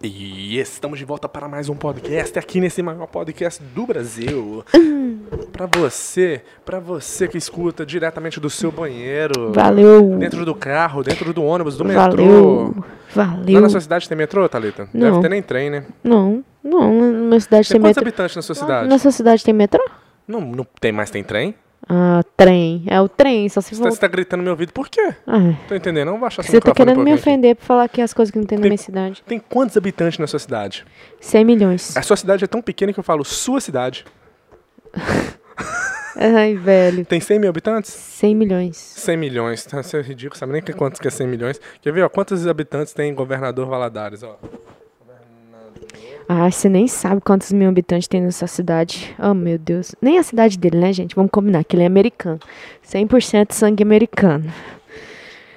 [0.00, 4.64] E estamos de volta para mais um podcast aqui nesse maior podcast do Brasil.
[5.52, 10.16] Para você, para você que escuta diretamente do seu banheiro, Valeu.
[10.16, 12.02] dentro do carro, dentro do ônibus, do metrô.
[12.16, 12.74] Valeu.
[13.14, 13.60] Lá Valeu.
[13.60, 14.88] na sua cidade tem metrô, Thalita?
[14.94, 15.20] Deve Não.
[15.20, 15.84] ter nem trem, né?
[16.02, 16.94] Não, não.
[17.12, 18.02] Na minha cidade Tem tem, quantos metrô.
[18.08, 18.88] habitantes na sua cidade?
[18.88, 19.84] Na sua cidade tem metrô?
[20.26, 21.54] Não, não tem mais, tem trem?
[21.88, 22.82] Ah, trem.
[22.86, 23.94] É o trem, só se Você tá, for.
[23.94, 25.14] você tá gritando no meu ouvido, por quê?
[25.26, 27.20] Ah, Tô entendendo, não seu você tá microfone querendo me aqui.
[27.20, 29.22] ofender pra falar aqui as coisas que não tem na Tem- minha cidade.
[29.26, 30.84] Tem quantos habitantes na sua cidade?
[31.20, 31.96] 100 milhões.
[31.96, 34.04] A sua cidade é tão pequena que eu falo sua cidade.
[36.20, 37.04] Ai, velho.
[37.06, 37.90] Tem 100 mil habitantes?
[37.92, 38.76] 100 milhões.
[38.76, 39.64] 100 milhões.
[39.64, 41.60] Tá, Isso é ridículo, sabe nem que quantos que é 100 milhões.
[41.80, 44.36] Quer ver, ó, quantos habitantes tem governador Valadares, ó?
[46.30, 49.16] Ah, você nem sabe quantos mil habitantes tem nessa cidade.
[49.18, 49.94] Oh, meu Deus.
[50.00, 51.16] Nem a cidade dele, né, gente?
[51.16, 52.38] Vamos combinar que ele é americano.
[52.86, 54.52] 100% sangue americano.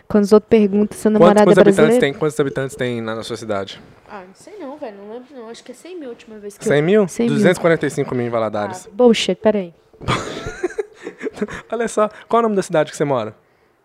[0.08, 2.00] Quando os outros perguntam se a Quantos, namorada quantos é habitantes brasileira...
[2.00, 2.14] tem?
[2.14, 3.82] Quantos habitantes tem na, na sua cidade?
[4.10, 4.96] Ah, não sei não, velho.
[4.96, 5.50] Não lembro não.
[5.50, 7.06] Acho que é 100 mil a última vez que 100 mil?
[7.06, 7.36] 100 mil.
[7.36, 8.88] 245 mil em Valadares.
[8.88, 9.74] Ah, bullshit, peraí.
[11.70, 13.36] Olha só, qual é o nome da cidade que você mora?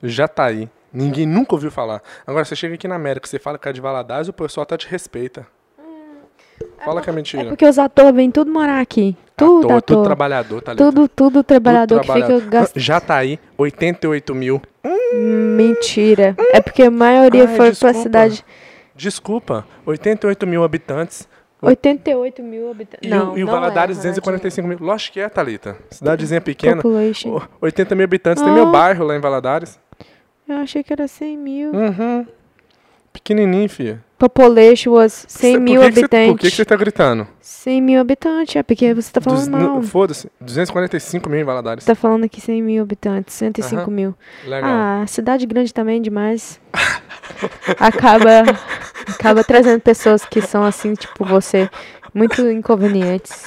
[0.03, 0.71] Jataí.
[0.93, 2.01] Ninguém nunca ouviu falar.
[2.25, 4.77] Agora, você chega aqui na América, você fala que é de Valadares, o pessoal até
[4.77, 5.47] te respeita.
[6.85, 7.45] Fala que é É mentira.
[7.47, 9.17] porque os atores vêm tudo morar aqui.
[9.37, 10.05] Tudo Ator, tudo ator.
[10.07, 12.39] trabalhador, tá Tudo, tudo trabalhador que trabalhador.
[12.41, 12.83] fica gastando.
[12.83, 14.63] Jataí, 88 mil.
[15.13, 16.35] Mentira.
[16.53, 17.93] É porque a maioria Ai, foi desculpa.
[17.93, 18.45] pra cidade.
[18.95, 21.29] Desculpa, 88 mil habitantes.
[21.61, 23.07] 88 mil habitantes.
[23.07, 24.79] E, não, o, e o não Valadares, é, 245 mil.
[24.81, 25.77] Lógico que é, Thalita.
[25.91, 26.77] Cidadezinha pequena.
[26.83, 27.37] Population.
[27.37, 28.43] Ô, 80 mil habitantes.
[28.43, 28.71] Tem meu Ah.
[28.71, 29.79] bairro lá em Valadares.
[30.49, 31.73] Eu achei que era 100 mil.
[31.73, 32.27] Uhum.
[33.13, 34.03] Pequenininho, filha.
[34.19, 36.29] Population was 100 Cê- mil habitantes.
[36.33, 37.29] por que você tá gritando?
[37.41, 38.57] 100 mil habitantes.
[38.57, 39.61] É porque você tá falando Duz- mal.
[39.61, 40.31] não, Foda-se.
[40.41, 41.85] 245 mil em Valadares.
[41.85, 43.35] Você tá falando aqui 100 mil habitantes.
[43.35, 43.91] 105 Aham.
[43.91, 44.15] mil.
[44.47, 44.71] Legal.
[44.73, 46.59] Ah, cidade grande também demais.
[47.79, 48.43] acaba,
[49.09, 51.69] acaba trazendo pessoas que são assim, tipo você,
[52.15, 53.45] muito inconvenientes.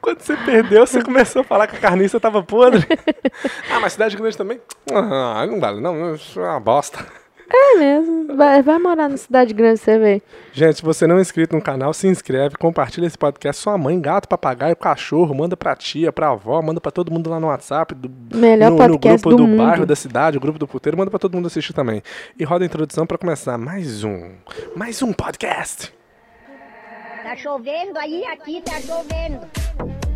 [0.00, 2.86] Quando você perdeu, você começou a falar que a carniça tava podre.
[3.70, 4.60] ah, mas cidade grande também?
[4.92, 6.14] Ah, não vale, não.
[6.14, 7.04] É uma bosta.
[7.54, 8.34] É mesmo.
[8.34, 10.22] Vai, vai morar na cidade grande, você vê.
[10.52, 13.60] Gente, se você não é inscrito no canal, se inscreve, compartilha esse podcast.
[13.60, 17.38] Sua mãe, gato, papagaio, cachorro, manda pra tia, pra avó, manda pra todo mundo lá
[17.38, 19.66] no WhatsApp, do, Melhor no, no podcast grupo do do, mundo.
[19.66, 22.02] bairro, da cidade, o grupo do puteiro, manda pra todo mundo assistir também.
[22.38, 24.30] E roda a introdução pra começar mais um,
[24.74, 25.92] mais um podcast.
[27.22, 29.40] Tá chovendo aí, aqui tá chovendo.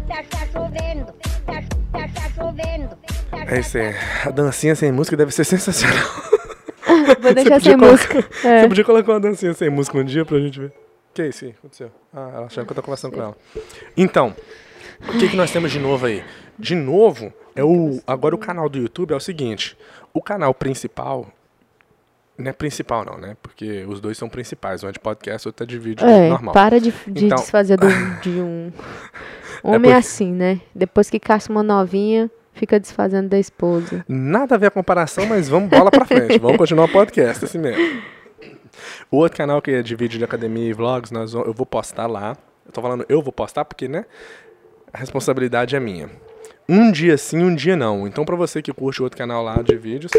[0.08, 1.12] Tá, tá chovendo.
[1.44, 2.96] Tá, tá, tá chovendo.
[3.30, 3.94] Tá, É isso aí.
[4.24, 5.96] A dancinha sem música deve ser sensacional.
[7.20, 8.18] Vou deixar sem colocar- música.
[8.48, 8.60] É.
[8.62, 10.72] Você podia colocar uma dancinha sem música um dia pra gente ver.
[11.14, 11.54] Que isso aí?
[11.58, 11.90] aconteceu?
[12.12, 13.36] Ah, ela achando que eu tô conversando com ela.
[13.96, 14.34] Então,
[15.08, 16.22] o que, que nós temos de novo aí?
[16.58, 18.00] De novo, é o.
[18.06, 19.76] Agora o canal do YouTube é o seguinte.
[20.12, 21.26] O canal principal.
[22.38, 23.34] Não é principal, não, né?
[23.42, 24.84] Porque os dois são principais.
[24.84, 26.52] Um é de podcast, outro é de vídeo É, normal.
[26.52, 27.86] para de, de Então- desfazer do,
[28.20, 28.70] de um.
[29.62, 30.60] Homem porque- é assim, né?
[30.74, 34.04] Depois que caça uma novinha, fica desfazendo da esposa.
[34.08, 36.38] Nada a ver a comparação, mas vamos bola pra frente.
[36.38, 38.02] vamos continuar o podcast, assim mesmo.
[39.10, 42.06] O outro canal que é de vídeo de academia e vlogs, nós, eu vou postar
[42.06, 42.36] lá.
[42.64, 44.04] Eu tô falando eu vou postar porque, né?
[44.92, 46.10] A responsabilidade é minha.
[46.68, 48.06] Um dia sim, um dia não.
[48.06, 50.10] Então, pra você que curte o outro canal lá de vídeos.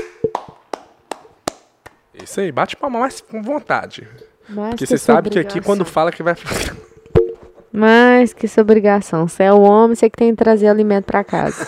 [2.14, 4.08] Isso aí, bate palma mais com vontade.
[4.47, 6.36] Porque que você sabe que aqui, quando fala que vai.
[7.72, 9.28] Mas que sua obrigação.
[9.28, 11.66] Você é o homem, você que tem que trazer alimento pra casa.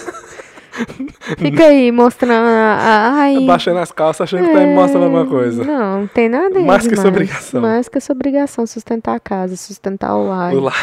[1.37, 2.45] Fica aí mostrando.
[2.47, 5.63] A, ai, baixando as calças achando que tá me mostrando alguma coisa.
[5.63, 7.15] Não, não tem nada aí Mais que sua demais.
[7.15, 7.61] obrigação.
[7.61, 8.65] Mais que sua obrigação.
[8.67, 10.53] Sustentar a casa, sustentar o lar.
[10.53, 10.73] O lá.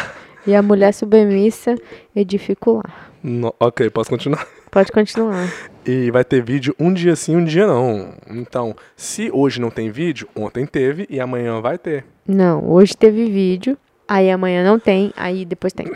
[0.45, 1.75] E a mulher submissa
[2.15, 3.11] edifica o lar.
[3.23, 4.45] No- ok, posso continuar?
[4.71, 5.47] Pode continuar.
[5.85, 8.13] E vai ter vídeo um dia sim, um dia não.
[8.29, 12.05] Então, se hoje não tem vídeo, ontem teve e amanhã vai ter.
[12.27, 13.77] Não, hoje teve vídeo,
[14.07, 15.87] aí amanhã não tem, aí depois tem.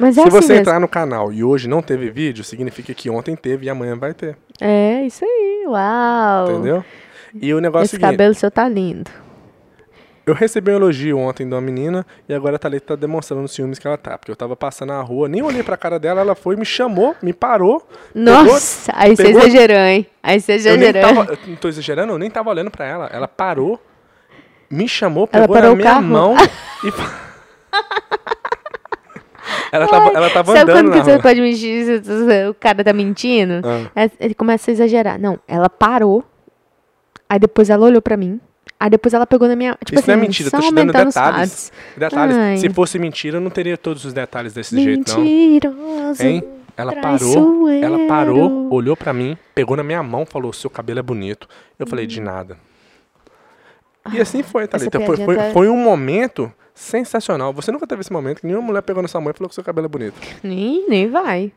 [0.00, 0.60] Mas é se assim você mesmo.
[0.62, 4.14] entrar no canal e hoje não teve vídeo, significa que ontem teve e amanhã vai
[4.14, 4.36] ter.
[4.60, 5.64] É, isso aí.
[5.66, 6.50] Uau.
[6.52, 6.84] Entendeu?
[7.40, 9.10] E o negócio é Esse seguinte, cabelo seu tá lindo.
[10.26, 13.52] eu recebi um elogio ontem de uma menina e agora a Thalita tá demonstrando os
[13.52, 14.16] ciúmes que ela tá.
[14.18, 17.14] Porque eu tava passando na rua, nem olhei pra cara dela, ela foi, me chamou,
[17.22, 17.86] me parou.
[18.14, 20.06] Nossa, aí você pegou- exagerou, hein?
[20.22, 21.02] Aí você Eu nem exagerou.
[21.24, 23.06] tava, eu não tô exagerando, eu nem tava olhando pra ela.
[23.12, 23.80] Ela parou,
[24.70, 26.02] me chamou, pegou parou na minha carro?
[26.06, 26.34] mão
[26.84, 27.29] e.
[29.72, 31.22] ela tava, ela tava Sabe andando quando na que você rua.
[31.22, 32.02] pode mentir
[32.50, 33.54] o cara tá mentindo?
[33.94, 34.10] Ah.
[34.18, 35.18] Ele começa a exagerar.
[35.18, 36.24] Não, ela parou,
[37.28, 38.40] aí depois ela olhou pra mim,
[38.78, 39.76] aí depois ela pegou na minha...
[39.84, 41.72] Tipo Isso não é assim, mentira, eu tô te dando detalhes.
[41.96, 42.36] Detalhes.
[42.36, 42.56] Ai.
[42.56, 45.20] Se fosse mentira, eu não teria todos os detalhes desse jeito, não.
[45.24, 46.22] Mentiroso.
[46.22, 46.42] Hein?
[46.76, 51.02] Ela parou, ela parou, olhou pra mim, pegou na minha mão, falou: "Seu cabelo é
[51.02, 51.46] bonito".
[51.78, 52.56] Eu falei: "De nada".
[54.14, 54.98] E assim foi, Thalita.
[54.98, 57.52] Foi, piadinha foi, tá- foi um momento sensacional.
[57.52, 59.54] Você nunca teve esse momento que nenhuma mulher pegou na sua mãe e falou que
[59.54, 60.14] seu cabelo é bonito.
[60.42, 61.52] Nem, nem vai.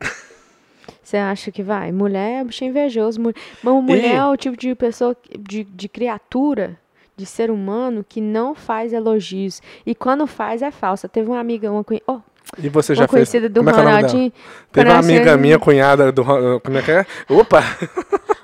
[1.02, 1.90] Você acha que vai?
[1.92, 3.20] Mulher é bicho invejoso.
[3.20, 3.32] Mu-
[3.62, 6.78] Mas mulher E- é o tipo de pessoa, de, de criatura,
[7.16, 9.62] de ser humano, que não faz elogios.
[9.86, 11.08] E quando faz, é falsa.
[11.08, 12.20] Teve uma amiga, uma, conhe- oh,
[12.62, 13.10] E você uma já fez.
[13.10, 13.76] conhecida do Como é é?
[13.76, 14.30] Ronaldinho.
[14.30, 16.24] Teve quando uma amiga minha, cunhada do.
[16.60, 17.06] Como é que é?
[17.28, 17.62] Opa!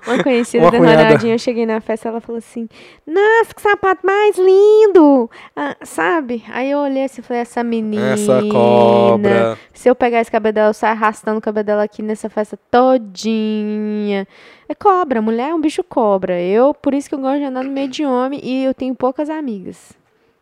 [0.06, 1.02] Uma conhecida Uma do cunhada.
[1.04, 2.68] Ronaldinho, eu cheguei na festa, ela falou assim,
[3.06, 6.42] nossa, que sapato mais lindo, Ah, sabe?
[6.50, 9.58] Aí eu olhei assim e falei, essa menina, Essa cobra.
[9.72, 12.58] se eu pegar esse cabelo dela, eu saio arrastando o cabelo dela aqui nessa festa
[12.70, 14.26] todinha.
[14.68, 16.40] É cobra, mulher é um bicho cobra.
[16.40, 18.94] Eu, por isso que eu gosto de andar no meio de homem e eu tenho
[18.94, 19.92] poucas amigas.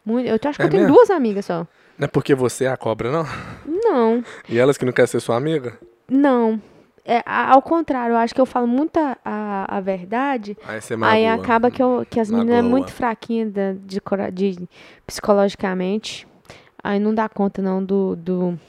[0.04, 0.94] Muito, eu acho que É eu tenho mesmo?
[0.96, 1.66] duas amigas só.
[1.98, 3.24] Não é porque você é a cobra, não?
[3.66, 5.78] Não, E elas que não querem ser sua amiga?
[6.08, 6.60] não.
[7.10, 10.94] É, ao contrário, eu acho que eu falo muito a, a, a verdade Aí você
[10.94, 11.14] magoa.
[11.14, 13.50] Aí acaba que, eu, que as meninas é muito fraquinhas
[13.82, 14.68] de, cora- de-
[15.06, 16.28] psicologicamente.
[16.84, 18.60] Aí não dá conta não do, do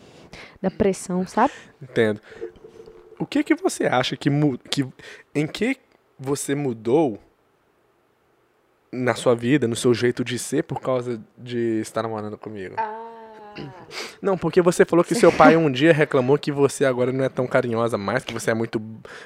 [0.62, 1.52] da pressão, sabe?
[1.82, 2.22] Entendo.
[3.20, 4.30] O que que você acha que,
[4.70, 4.88] que
[5.36, 5.76] em que
[6.18, 7.20] você mudou
[8.90, 12.76] na sua vida, no seu jeito de ser por causa de estar namorando comigo?
[14.22, 17.30] Não, porque você falou que seu pai um dia reclamou que você agora não é
[17.30, 18.80] tão carinhosa mais, que você é muito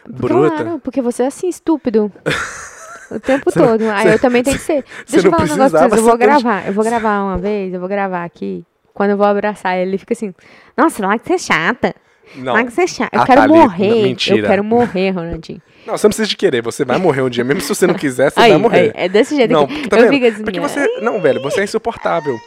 [0.08, 0.56] bruta.
[0.64, 2.12] Claro, porque você é assim, estúpido.
[3.12, 3.90] O tempo Você não- todo.
[3.90, 4.84] Aí eu também tenho que ser.
[5.06, 6.00] você Deixa eu não falar um negócio pra vocês.
[6.02, 6.68] Eu vou gravar.
[6.68, 8.66] Eu vou gravar uma vez, eu vou gravar aqui.
[8.94, 10.34] Quando eu vou abraçar ele, ele fica assim,
[10.78, 11.96] nossa, lá que você é chata.
[12.36, 12.54] Não.
[12.54, 13.16] Lá que você é chata.
[13.16, 14.04] Eu Ah, quero Thalita, morrer.
[14.04, 14.38] mentira.
[14.38, 15.62] Eu quero morrer, Ronaldinho.
[15.86, 17.94] Não, você não precisa de querer, você vai morrer um dia, mesmo se você não
[17.94, 18.80] quiser, você Aí, vai morrer.
[18.80, 20.64] aí, é desse jeito Não, porque tá eu fico assim, Porque ó.
[20.64, 20.88] você.
[21.02, 22.40] Não, velho, você é insuportável.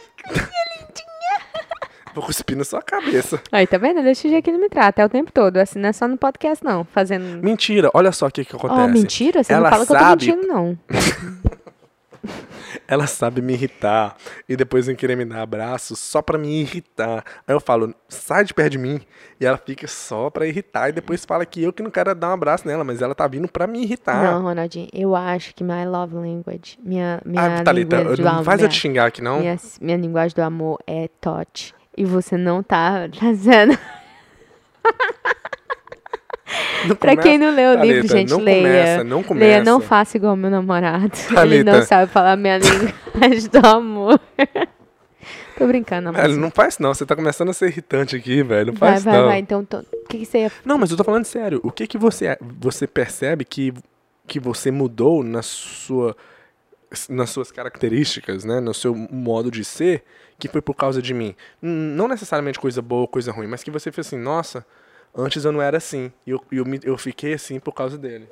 [2.17, 3.39] Vou cuspir na sua cabeça.
[3.51, 4.01] Aí, tá vendo?
[4.01, 5.57] Desse jeito que ele me trata, é o tempo todo.
[5.57, 6.83] Assim, não é só no podcast, não.
[6.83, 7.43] Fazendo.
[7.43, 8.81] Mentira, olha só o que, que acontece.
[8.81, 9.43] Oh, mentira?
[9.43, 10.79] Você Ela não fala que eu sabe- tô mentindo, não.
[12.87, 14.15] Ela sabe me irritar
[14.49, 17.23] e depois vem querer me dar abraço só pra me irritar.
[17.47, 18.99] Aí eu falo, sai de perto de mim.
[19.39, 22.29] E ela fica só pra irritar e depois fala que eu que não quero dar
[22.29, 24.23] um abraço nela, mas ela tá vindo pra me irritar.
[24.23, 28.31] Não, Ronaldinho, eu acho que my love language, minha, minha ah, Thalita, língua do não
[28.31, 29.39] amor, faz eu te xingar aqui, não.
[29.39, 31.75] minha, minha linguagem do amor é touch.
[31.97, 33.77] E você não tá fazendo.
[36.87, 38.61] Não pra começa- quem não leu o livro, gente, não leia.
[38.61, 39.45] começa, não começa.
[39.47, 41.11] Leia, não faça igual meu namorado.
[41.27, 41.71] Ele Thalita.
[41.73, 44.19] não sabe falar minha linguagem do amor.
[45.57, 46.21] Tô brincando, amor.
[46.21, 48.67] Velho, não faz não, você tá começando a ser irritante aqui, velho.
[48.67, 49.25] Não Vai, faz vai, não.
[49.25, 49.39] vai.
[49.39, 51.59] Então, tô- o que, que você ia Não, mas eu tô falando sério.
[51.63, 53.73] O que que você, é, você percebe que,
[54.25, 56.15] que você mudou na sua,
[57.09, 58.59] nas suas características, né?
[58.61, 60.03] No seu modo de ser,
[60.39, 61.35] que foi por causa de mim?
[61.61, 64.65] Não necessariamente coisa boa ou coisa ruim, mas que você fez assim, nossa,
[65.15, 66.11] antes eu não era assim.
[66.25, 68.27] E eu, eu, eu fiquei assim por causa dele.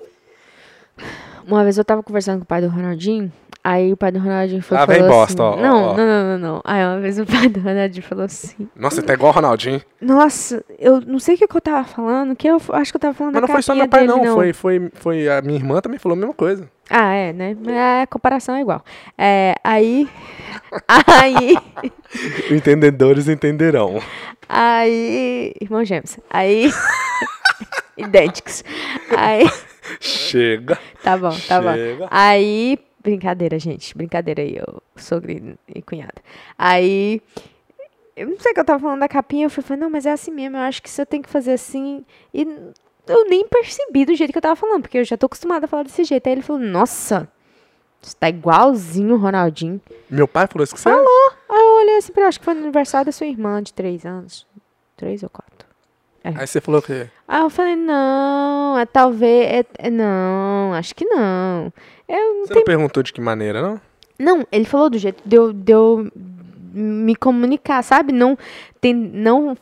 [1.48, 3.32] Uma vez eu tava conversando com o pai do Ronaldinho,
[3.64, 5.98] aí o pai do Ronaldinho foi, Lá falou vem bosta, assim, ó, não, ó.
[5.98, 6.62] não, não, não, não.
[6.64, 9.82] Aí uma vez o pai do Ronaldinho falou assim, Nossa, você tá igual o Ronaldinho.
[10.02, 13.14] nossa, eu não sei o que, eu tava falando, que eu acho que eu tava
[13.14, 14.34] falando Mas não foi só meu pai, dele, não.
[14.36, 16.70] Foi, foi, foi a minha irmã também falou a mesma coisa.
[16.90, 17.56] Ah, é, né?
[18.04, 18.84] A comparação é igual.
[19.18, 20.08] É, aí,
[20.88, 21.58] aí,
[22.52, 24.00] Entendedores entenderão.
[24.48, 26.72] aí, irmão gêmeos, aí,
[27.98, 28.64] idênticos.
[29.18, 29.46] Aí,
[30.00, 30.78] Chega.
[31.04, 31.74] tá bom, tá bom.
[31.74, 32.08] Chega.
[32.12, 33.96] Aí, brincadeira, gente.
[33.98, 36.22] Brincadeira aí, eu sogro e cunhada.
[36.58, 37.22] Aí,
[38.16, 40.06] eu não sei o que eu tava falando da capinha, eu fui falando, não, mas
[40.06, 42.06] é assim mesmo, eu acho que você tem que fazer assim.
[42.34, 42.46] E
[43.08, 45.68] eu nem percebi do jeito que eu tava falando, porque eu já tô acostumada a
[45.68, 46.28] falar desse jeito.
[46.28, 47.28] Aí ele falou, nossa,
[48.02, 49.80] você tá igualzinho o Ronaldinho.
[50.10, 50.94] Meu pai falou isso que você é?
[50.94, 51.00] Aí
[51.50, 54.46] eu olhei assim, pra- acho que foi no aniversário da sua irmã de três anos.
[54.98, 55.66] Três ou quatro.
[56.24, 57.08] Aí você falou que.
[57.28, 59.46] Aí eu falei, não, é talvez.
[59.48, 61.72] É, é- não, acho que não.
[62.10, 63.80] Eu Você não perguntou de que maneira, não?
[64.18, 66.10] Não, ele falou do jeito de eu, de eu
[66.74, 68.12] me comunicar, sabe?
[68.12, 68.38] Não
[68.82, 69.56] tem, não,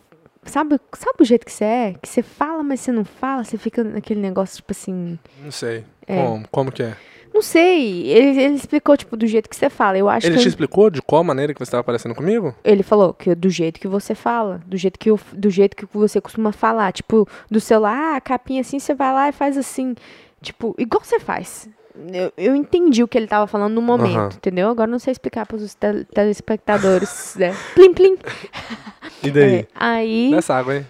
[0.45, 1.95] sabe, sabe o jeito que você é?
[2.01, 5.83] Que você fala, mas você não fala, você fica naquele negócio, tipo assim, Não sei.
[6.07, 6.21] É.
[6.23, 6.47] Como?
[6.50, 6.95] Como que é?
[7.33, 10.41] não sei, ele, ele explicou, tipo, do jeito que você fala, eu acho Ele que...
[10.41, 12.53] te eu- explicou de qual maneira que você estava aparecendo comigo?
[12.63, 15.88] Ele falou que do jeito que você fala, do jeito que, eu, do jeito que
[15.91, 19.57] você costuma falar, tipo, do celular, ah, a capinha assim, você vai lá e faz
[19.57, 19.95] assim,
[20.43, 21.67] tipo, igual você faz.
[22.12, 24.29] Eu, eu entendi o que ele tava falando no momento, Aham.
[24.35, 24.69] entendeu?
[24.69, 27.55] Agora não sei explicar para os tel- telespectadores, né?
[27.73, 28.15] Plim, plim.
[29.24, 29.56] E daí?
[29.56, 30.86] É, aí, Nessa água, hein?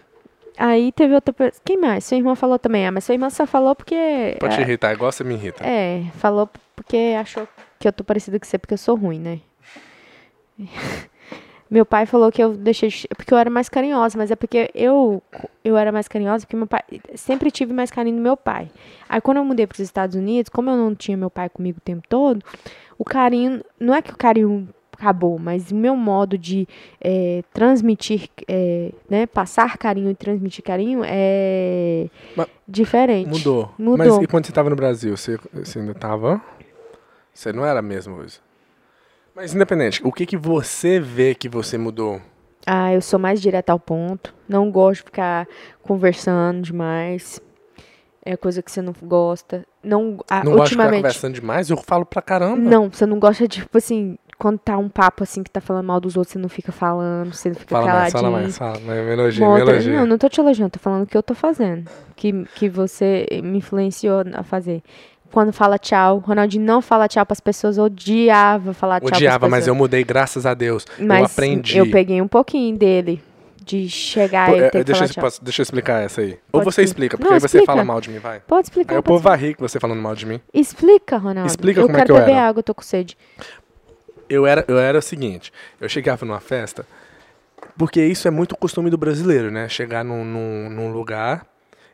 [0.58, 1.62] aí teve outra pessoa.
[1.64, 2.04] Quem mais?
[2.04, 2.86] Sua irmã falou também.
[2.86, 4.38] Ah, mas sua irmã só falou porque.
[4.40, 5.64] Pode te é, irritar, igual você me irrita.
[5.66, 7.48] é, falou porque achou
[7.80, 9.40] que eu tô parecida com você porque eu sou ruim, né?
[11.70, 14.70] Meu pai falou que eu deixei de, porque eu era mais carinhosa, mas é porque
[14.76, 15.24] eu
[15.64, 16.82] eu era mais carinhosa porque meu pai
[17.16, 18.70] sempre tive mais carinho do meu pai.
[19.10, 21.80] Aí quando eu mudei para os Estados Unidos, como eu não tinha meu pai comigo
[21.80, 22.46] o tempo todo,
[22.96, 26.68] o carinho não é que o carinho acabou, mas o meu modo de
[27.02, 33.30] é, transmitir, é, né, passar carinho e transmitir carinho é Mas diferente.
[33.30, 33.74] Mudou.
[33.78, 33.98] Mudou.
[33.98, 36.42] Mas e quando você tava no Brasil, você, você ainda tava?
[37.34, 38.40] Você não era a mesma coisa.
[39.36, 42.22] Mas independente, o que que você vê que você mudou?
[42.66, 44.34] Ah, eu sou mais direta ao ponto.
[44.48, 45.48] Não gosto de ficar
[45.82, 47.42] conversando demais.
[48.26, 49.66] É coisa que você não gosta.
[49.84, 51.02] Não, ah, não gosta de ficar ultimamente.
[51.02, 51.70] conversando demais?
[51.70, 52.58] Eu falo pra caramba.
[52.58, 55.86] Não, você não gosta de, tipo assim, quando tá um papo assim que tá falando
[55.86, 58.22] mal dos outros, você não fica falando, você não fica Fala mais, caladinho.
[58.22, 58.80] fala mais, fala.
[59.06, 59.94] Me elogia, me elogia.
[59.94, 61.90] Não, não tô te elogiando, tô falando o que eu tô fazendo.
[62.14, 64.84] Que, que você me influenciou a fazer.
[65.32, 69.74] Quando fala tchau, Ronaldinho não fala tchau pras pessoas, odiava falar tchau Odiava, mas eu
[69.74, 70.86] mudei, graças a Deus.
[71.00, 71.78] Mas eu aprendi.
[71.78, 73.24] eu peguei um pouquinho dele.
[73.66, 75.24] De chegar Pô, e é, ter que deixa, falar eu- tchau.
[75.24, 76.32] posso- deixa eu explicar essa aí.
[76.52, 76.84] Ou Pode você ser.
[76.84, 77.66] explica, porque Não, aí você explica.
[77.66, 78.42] fala mal de mim, vai.
[78.42, 78.94] Pode explicar.
[78.96, 80.42] Aí o povo vai rir com você falando mal de mim.
[80.54, 81.48] Explica, Ronaldo.
[81.50, 82.48] Explica eu como é quero que eu beber era.
[82.50, 83.18] água, eu tô com sede.
[84.30, 86.86] Eu era, eu era o seguinte, eu chegava numa festa,
[87.78, 89.68] porque isso é muito costume do brasileiro, né?
[89.70, 91.46] Chegar num, num, num lugar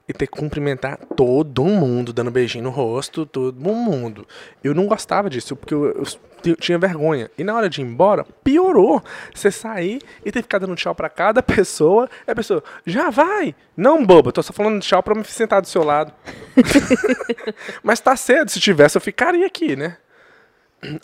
[0.07, 4.27] e ter que cumprimentar todo mundo, dando beijinho no rosto, todo mundo.
[4.63, 6.03] Eu não gostava disso, porque eu, eu
[6.41, 7.29] t- tinha vergonha.
[7.37, 9.03] E na hora de ir embora, piorou.
[9.33, 13.11] Você sair e ter que ficar dando tchau pra cada pessoa, e a pessoa, já
[13.11, 13.53] vai!
[13.77, 16.11] Não, boba, eu tô só falando tchau pra me sentar do seu lado.
[17.83, 19.97] Mas tá cedo, se tivesse eu ficaria aqui, né?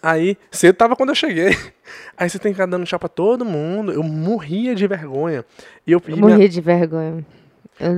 [0.02, 1.50] Aí, cedo tava quando eu cheguei.
[2.18, 3.92] Aí você tem que ficar dando tchau pra todo mundo.
[3.92, 5.44] Eu morria de vergonha.
[5.86, 7.26] E eu, e Eu minha- morri de vergonha.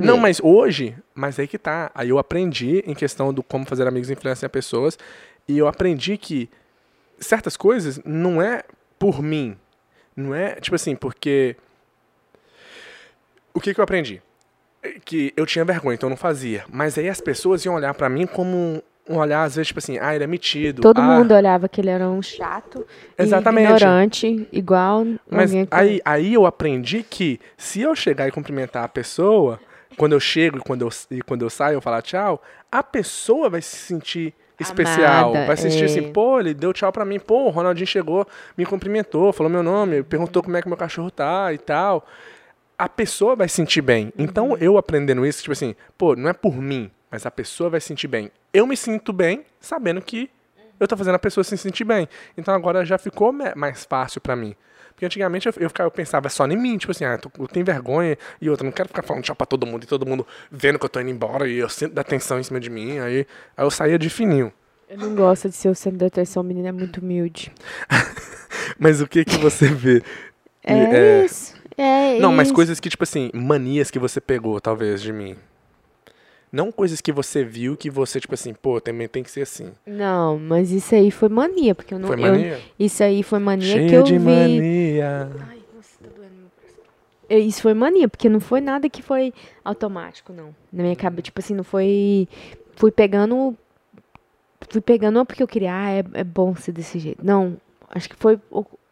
[0.03, 1.91] Não, mas hoje, mas aí que tá.
[1.93, 4.97] Aí eu aprendi em questão do como fazer amigos influenciar pessoas.
[5.47, 6.49] E eu aprendi que
[7.19, 8.63] certas coisas não é
[8.97, 9.55] por mim.
[10.15, 11.55] Não é, tipo assim, porque.
[13.53, 14.21] O que, que eu aprendi?
[14.81, 16.65] É Que eu tinha vergonha, então eu não fazia.
[16.71, 19.97] Mas aí as pessoas iam olhar pra mim como um olhar, às vezes, tipo assim,
[19.99, 20.81] ah, ele é metido.
[20.81, 22.85] Todo ah, mundo olhava que ele era um chato,
[23.17, 23.71] Exatamente.
[23.71, 25.67] ignorante, igual Mas que...
[25.71, 29.59] aí, aí eu aprendi que se eu chegar e cumprimentar a pessoa,
[29.97, 33.49] quando eu chego e quando eu, e quando eu saio eu falar tchau, a pessoa
[33.49, 35.31] vai se sentir especial.
[35.31, 35.85] Amada, vai se sentir é.
[35.85, 39.63] assim, pô, ele deu tchau pra mim, pô, o Ronaldinho chegou, me cumprimentou, falou meu
[39.63, 42.05] nome, perguntou como é que meu cachorro tá e tal.
[42.77, 44.13] A pessoa vai se sentir bem.
[44.17, 44.57] Então Uhum.
[44.57, 47.87] eu aprendendo isso, tipo assim, pô, não é por mim, mas a pessoa vai se
[47.87, 48.31] sentir bem.
[48.53, 50.29] Eu me sinto bem sabendo que
[50.79, 52.07] eu tô fazendo a pessoa se sentir bem.
[52.37, 54.55] Então agora já ficou mais fácil pra mim.
[54.91, 57.31] Porque antigamente eu, eu, ficava, eu pensava só em mim, tipo assim, ah, eu, tô-
[57.39, 60.05] eu tenho vergonha e outra, não quero ficar falando tchau pra todo mundo e todo
[60.07, 62.69] mundo vendo que eu tô indo embora e eu sinto da atenção em cima de
[62.69, 62.97] mim.
[62.99, 64.51] Aí, aí eu saía de fininho.
[64.89, 67.51] Eu não gosto de ser o centro da atenção, menina é muito humilde.
[68.79, 70.01] Mas o que que você vê?
[70.63, 71.55] É, isso.
[71.77, 72.55] É Não, mas isso.
[72.55, 75.35] coisas que, tipo assim, manias que você pegou, talvez, de mim.
[76.57, 79.73] Não coisas que você viu que você, tipo assim, pô, também tem que ser assim.
[79.85, 82.07] Não, mas isso aí foi mania, porque eu não...
[82.07, 82.59] Foi eu- mania?
[82.79, 84.25] isso aí foi mania Cheia que eu de vi...
[84.25, 85.29] mania.
[85.47, 86.49] Ai, nossa, tá doendo meu.
[87.29, 89.31] É, Isso foi mania, porque não foi nada que foi
[89.63, 90.55] automático, não.
[90.73, 92.27] Na minha cabeça, tipo assim, não foi.
[92.75, 93.55] Fui pegando.
[94.67, 97.23] Fui pegando, não porque eu queria, ah, é, é bom ser desse jeito.
[97.23, 97.55] Não.
[97.87, 98.39] Acho que foi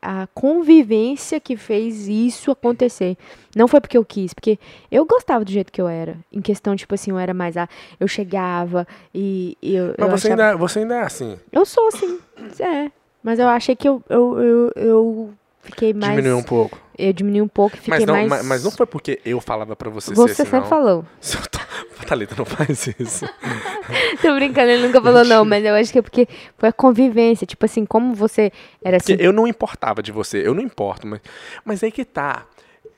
[0.05, 3.17] a convivência que fez isso acontecer.
[3.55, 4.59] Não foi porque eu quis, porque
[4.91, 6.17] eu gostava do jeito que eu era.
[6.31, 7.57] Em questão, tipo assim, eu era mais.
[7.57, 7.67] Ah,
[7.99, 9.95] eu chegava e, e eu.
[9.97, 11.37] Mas eu você, achava- ainda, você ainda é assim.
[11.51, 12.19] Eu sou assim.
[12.59, 12.91] É.
[13.23, 16.11] Mas eu achei que eu, eu, eu, eu fiquei mais.
[16.11, 16.79] Diminuiu um pouco.
[16.97, 18.29] Eu diminui um pouco e fiquei Mas não, mais.
[18.29, 20.67] ma- mas não foi porque eu falava pra você, Você ser assim, sempre não.
[20.67, 21.05] falou.
[21.51, 23.25] Tô- Thalita, não faz isso.
[24.21, 26.27] Tô brincando, ele nunca falou não, mas eu acho que é porque
[26.57, 27.45] foi a convivência.
[27.45, 28.51] Tipo assim, como você
[28.83, 29.15] era assim.
[29.19, 31.21] Eu não importava de você, eu não importo, mas,
[31.63, 32.45] mas aí que tá.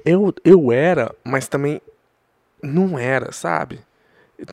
[0.05, 1.81] Eu, eu era, mas também
[2.61, 3.79] não era, sabe?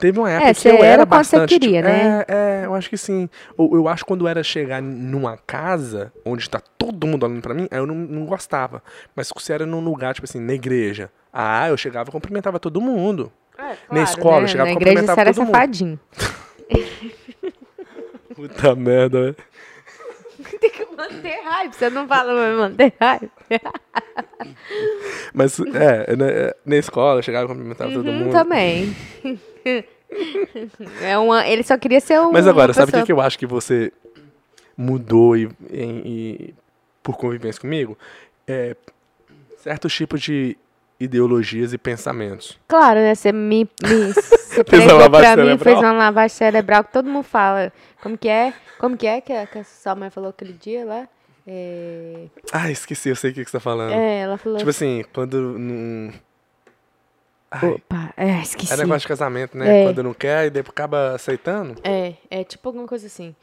[0.01, 1.61] Teve uma época que você eu era, era quando você bastante.
[1.61, 2.25] queria, tipo, né?
[2.27, 3.29] É, é, eu acho que sim.
[3.59, 7.53] Eu, eu acho que quando era chegar numa casa onde tá todo mundo olhando pra
[7.53, 8.83] mim, aí eu não, não gostava.
[9.15, 11.11] Mas se era num lugar, tipo assim, na igreja.
[11.31, 13.31] Ah, eu chegava e cumprimentava todo mundo.
[13.91, 15.53] Na escola, eu chegava É, Na e igreja você era todo mundo.
[15.55, 16.01] safadinho.
[18.35, 19.37] Puta merda, velho.
[20.61, 21.73] Tem que manter raiva.
[21.73, 23.31] Você não fala, mas manter raiva.
[25.33, 28.33] Mas, é, na, na escola, chegava e cumprimentava todo Hum, mundo.
[28.33, 28.95] também.
[31.03, 32.31] é uma, ele só queria ser um.
[32.33, 33.93] Mas agora, sabe o que, que eu acho que você
[34.77, 36.55] mudou e, em- e-
[37.03, 37.97] por convivência comigo?
[38.47, 38.77] É,
[39.59, 40.57] certos tipos de
[40.99, 42.59] ideologias e pensamentos.
[42.69, 43.15] Claro, né?
[43.15, 45.59] Você me, me você Fez uma pra mim, cerebral?
[45.59, 47.73] fez uma lavagem cerebral que todo mundo fala.
[48.03, 48.53] Como que é?
[48.79, 51.09] Como que é que a, que a sua mãe falou aquele dia lá?
[51.47, 53.93] É, Ah, esqueci, eu sei o que, que você tá falando.
[53.93, 54.57] é, ela falou.
[54.59, 56.13] Tipo assim, quando não...
[57.51, 58.73] Ai, Opa, é, esqueci.
[58.73, 59.83] é negócio de casamento, né?
[59.83, 59.85] É.
[59.85, 61.77] Quando não quer e depois acaba aceitando.
[61.85, 63.35] É, é tipo alguma coisa assim.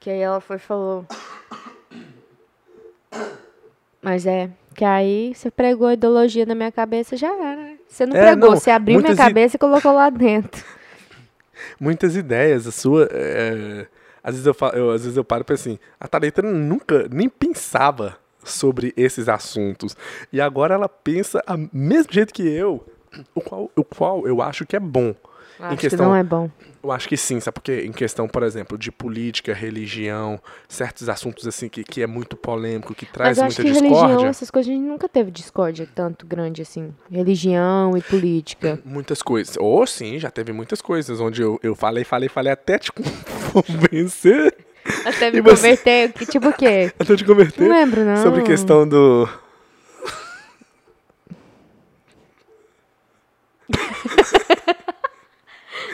[0.00, 1.06] Que aí ela foi e falou.
[4.02, 7.56] Mas é, que aí você pregou a ideologia na minha cabeça, já era.
[7.56, 7.76] né?
[7.88, 10.64] Você não É, pregou, não, você abriu minha cabeça e colocou lá dentro.
[11.78, 13.08] Muitas ideias, a sua.
[13.12, 13.86] é,
[14.22, 17.06] às, vezes eu falo, eu- às vezes eu paro e penso assim, a Thalita nunca
[17.10, 19.96] nem pensava sobre esses assuntos.
[20.32, 22.84] E agora ela pensa a mesmo jeito que eu,
[23.34, 25.14] o qual, o qual eu acho que é bom.
[25.60, 26.50] Acho questão- que não é bom.
[26.82, 27.82] Eu acho que sim, sabe por quê?
[27.84, 32.94] Em questão, por exemplo, de política, religião, certos assuntos assim que, que é muito polêmico,
[32.94, 34.06] que traz Mas eu acho muita que discórdia.
[34.08, 36.94] religião, essas coisas, a gente nunca teve discórdia tanto grande assim.
[37.10, 38.80] Religião e política.
[38.84, 39.56] Muitas coisas.
[39.58, 42.90] Ou sim, já teve muitas coisas onde eu, eu falei, falei, falei até te
[43.52, 44.56] convencer.
[45.04, 45.56] Até E me você?
[45.76, 46.90] converter, que tipo o quê?
[46.98, 47.68] Até te Não converter.
[47.68, 48.16] lembro, não.
[48.22, 49.28] Sobre questão do.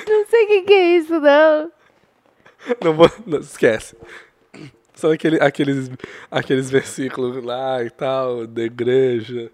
[0.09, 1.71] Não sei o que, que é isso, não.
[2.83, 3.11] Não vou.
[3.27, 3.97] não, esquece.
[4.95, 5.91] São aquele, aqueles,
[6.31, 9.51] aqueles versículos lá e tal, da igreja.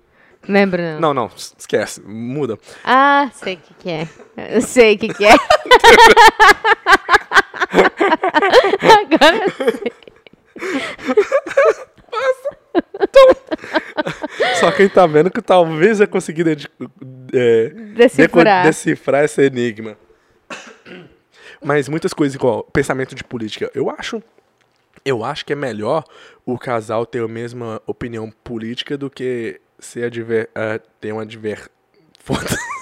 [0.49, 1.12] Lembro, não.
[1.14, 1.26] Não,
[1.59, 2.00] esquece.
[2.00, 2.59] Muda.
[2.85, 4.09] Ah, sei o que, que é.
[4.55, 5.33] Eu sei o que, que é.
[8.81, 9.93] Agora sei.
[14.61, 16.69] Só quem tá vendo que talvez eu conseguir dedi-
[17.33, 18.64] é, Decifrar.
[18.64, 19.97] decifrar esse enigma.
[21.64, 23.71] Mas muitas coisas igual pensamento de política.
[23.75, 24.23] Eu acho.
[25.04, 26.04] Eu acho que é melhor
[26.45, 31.69] o casal ter a mesma opinião política do que ser adver, eh, ter uma adver.
[32.25, 32.57] Foda-se.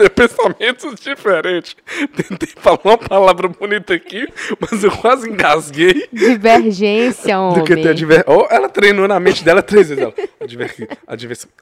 [0.00, 1.76] Ter pensamentos diferentes.
[2.16, 4.26] Tentei falar uma palavra bonita aqui,
[4.58, 6.08] mas eu quase engasguei.
[6.10, 7.58] Divergência, homem.
[7.58, 8.24] Do que ter adver...
[8.26, 10.02] Oh, ela treinou na mente dela três vezes.
[10.02, 10.14] Ela.
[10.40, 10.74] Adver...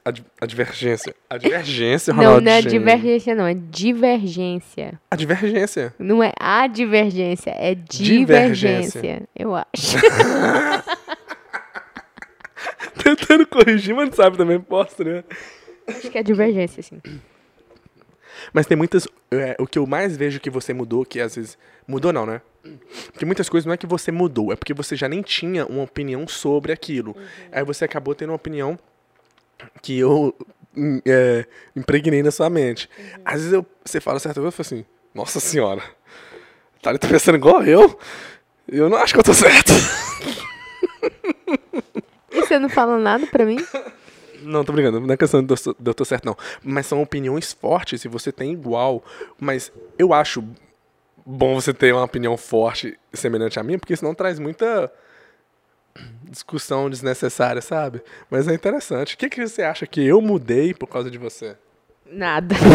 [0.05, 1.13] ad- Advergência.
[1.29, 2.41] Advergência, Não, Ronaldo.
[2.45, 2.71] não é gente.
[2.71, 3.45] divergência, não.
[3.45, 5.01] É divergência.
[5.11, 5.93] Advergência.
[5.99, 9.01] Não é a divergência, é Divergência.
[9.01, 9.23] divergência.
[9.37, 9.97] Eu acho.
[13.03, 14.59] Tentando corrigir, mas não sabe também.
[14.61, 15.23] Posta, né?
[15.87, 17.01] acho que é divergência, sim.
[18.53, 19.07] Mas tem muitas.
[19.31, 21.57] é, o que eu mais vejo que você mudou, que às vezes.
[21.87, 22.41] Mudou não, né?
[23.11, 25.83] Porque muitas coisas não é que você mudou, é porque você já nem tinha uma
[25.83, 27.15] opinião sobre aquilo.
[27.51, 28.77] Aí você acabou tendo uma opinião
[29.81, 30.35] que eu
[30.75, 32.89] hum, é, impregnei na sua mente.
[33.25, 35.81] Às vezes eu, você fala certa coisa e falo assim, nossa senhora,
[36.81, 37.97] tá tá pensando igual eu?
[38.67, 39.73] Eu não acho que eu tô certo.
[42.31, 43.57] E você não fala nada pra mim?
[44.41, 44.99] Não, tô brincando.
[44.99, 45.53] Não é questão de
[45.85, 46.37] eu tô certo, não.
[46.63, 49.03] Mas são opiniões fortes e você tem igual.
[49.39, 50.43] Mas eu acho
[51.25, 54.91] bom você ter uma opinião forte semelhante à minha, porque senão traz muita
[56.23, 58.01] discussão desnecessária, sabe?
[58.29, 59.15] Mas é interessante.
[59.15, 61.55] O que, que você acha que eu mudei por causa de você?
[62.05, 62.55] Nada.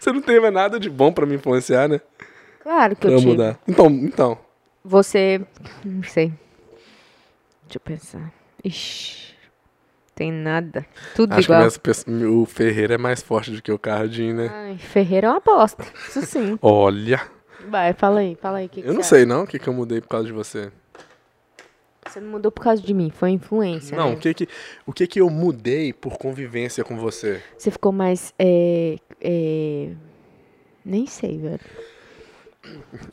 [0.00, 2.00] Você não teve nada de bom pra me influenciar, né?
[2.62, 3.30] Claro que Pra eu eu tive.
[3.30, 3.58] mudar.
[3.66, 4.38] Então, então.
[4.84, 5.40] Você.
[5.84, 6.26] Não sei.
[7.62, 8.32] Deixa eu pensar.
[8.62, 9.33] Ixi.
[10.14, 10.86] Tem nada.
[11.16, 11.58] Tudo Acho igual.
[11.58, 14.48] que minhas pe- o Ferreira é mais forte do que o Cardinho, né?
[14.52, 15.84] Ai, Ferreira é uma bosta.
[16.08, 16.56] Isso sim.
[16.62, 17.20] Olha.
[17.68, 18.68] Vai, fala aí, fala aí.
[18.68, 20.32] que que Eu não você sei, não, o que, que eu mudei por causa de
[20.32, 20.58] você.
[20.60, 20.72] acha?
[22.06, 23.96] Você não mudou por causa de mim, foi influência.
[23.96, 24.14] Não, né?
[24.14, 24.48] o que que,
[24.86, 27.42] o que que eu mudei por convivência com você?
[27.58, 28.32] Você ficou mais.
[28.38, 29.90] É, é...
[30.84, 31.60] Nem sei, velho.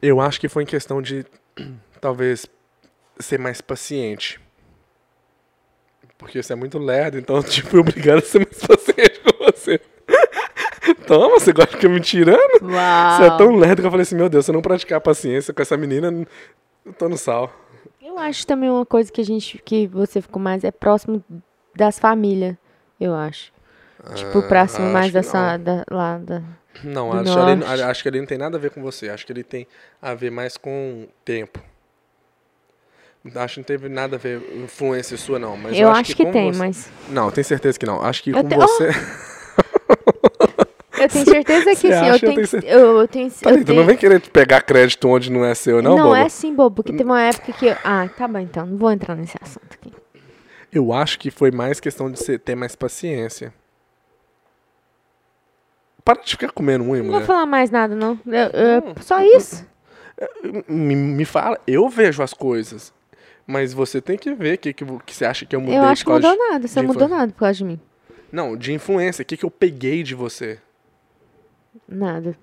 [0.02, 1.26] Eu acho que foi em questão de
[2.02, 2.46] talvez
[3.18, 4.40] ser mais paciente.
[6.22, 9.46] Porque você é muito lerdo, então eu tipo, fui obrigado a ser mais paciente com
[9.46, 9.82] você.
[11.06, 12.64] Toma, você gosta de ficar me tirando?
[12.64, 13.18] Uau!
[13.18, 15.02] Você é tão lerdo que eu falei assim, meu Deus, se eu não praticar a
[15.02, 16.26] paciência com essa menina,
[16.86, 17.52] eu tô no sal.
[18.02, 19.62] Eu acho também uma coisa que a gente.
[19.64, 20.64] que você ficou mais.
[20.64, 21.24] é próximo
[21.76, 22.56] das famílias,
[23.00, 23.52] eu acho.
[24.16, 25.58] Tipo, Ah, próximo mais que dessa.
[25.58, 25.64] não.
[25.64, 26.42] Da, lá da.
[26.84, 27.64] Não, acho, norte.
[27.84, 29.10] acho que ele não tem nada a ver com você.
[29.10, 29.68] Acho que ele tem
[30.02, 31.62] a ver mais com tempo.
[33.36, 35.56] Acho que não teve nada a ver influência sua, não.
[35.56, 36.90] Mas eu, eu, acho que, com tem, você- mas.
[37.10, 38.02] Não, tenho certeza que não.
[38.02, 38.90] Acho que Eu com te- você.
[41.00, 41.88] Eu tenho certeza que sim.
[41.88, 42.08] Eu acha?
[42.10, 44.62] Eu tenho, tenho que- cer- eu, eu tenho, eu Thalita, tenho não vem querer pegar
[44.62, 47.66] crédito onde não é seu, não, Não, é assim, bobo, porque teve uma época que.
[47.68, 49.92] eu- Ah, tá bom então, não vou entrar nesse assunto aqui.
[50.72, 53.52] Eu acho que foi mais questão de você ter mais paciência.
[56.04, 57.26] Para de ficar comendo unha, Não vou mulher.
[57.26, 58.20] falar mais nada, não.
[58.26, 59.66] Eu- eu- só isso.
[60.68, 62.94] Me, me fala, eu vejo as coisas.
[63.52, 65.78] Mas você tem que ver o que, que, que você acha que eu mudei.
[65.78, 66.68] Eu acho que mudou nada.
[66.68, 67.80] Você mudou nada por causa de mim.
[68.32, 69.24] Não, de influência.
[69.24, 70.58] O que, que eu peguei de você?
[71.88, 72.38] Nada.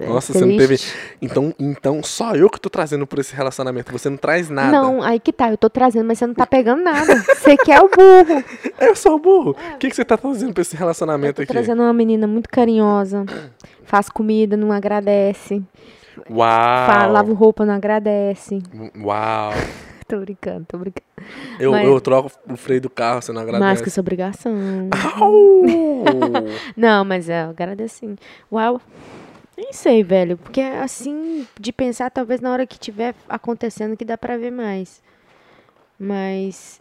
[0.00, 0.78] É Nossa, você não teve.
[0.78, 0.96] triste.
[1.20, 3.92] Então, então, só eu que tô trazendo por esse relacionamento.
[3.92, 4.72] Você não traz nada.
[4.72, 7.16] Não, aí que tá, eu tô trazendo, mas você não tá pegando nada.
[7.16, 8.42] Você quer o burro.
[8.80, 9.54] Eu sou burro.
[9.74, 11.52] O que, que você tá trazendo pra esse relacionamento Eu tô aqui?
[11.52, 13.26] trazendo uma menina muito carinhosa.
[13.84, 15.62] Faz comida, não agradece.
[16.28, 16.86] Uau.
[16.86, 18.62] Fa- lava roupa, não agradece.
[19.02, 19.52] Uau.
[20.08, 21.06] tô brincando, tô brincando.
[21.58, 23.82] Eu, Mas- eu troco o freio do carro, você não Mas agradece.
[23.82, 24.52] que isso é obrigação.
[26.76, 28.16] Não, mas é, eu agradeço sim.
[28.50, 28.80] Uau.
[29.56, 30.36] Nem sei, velho.
[30.38, 35.02] Porque assim, de pensar, talvez na hora que tiver acontecendo que dá pra ver mais.
[35.98, 36.80] Mas.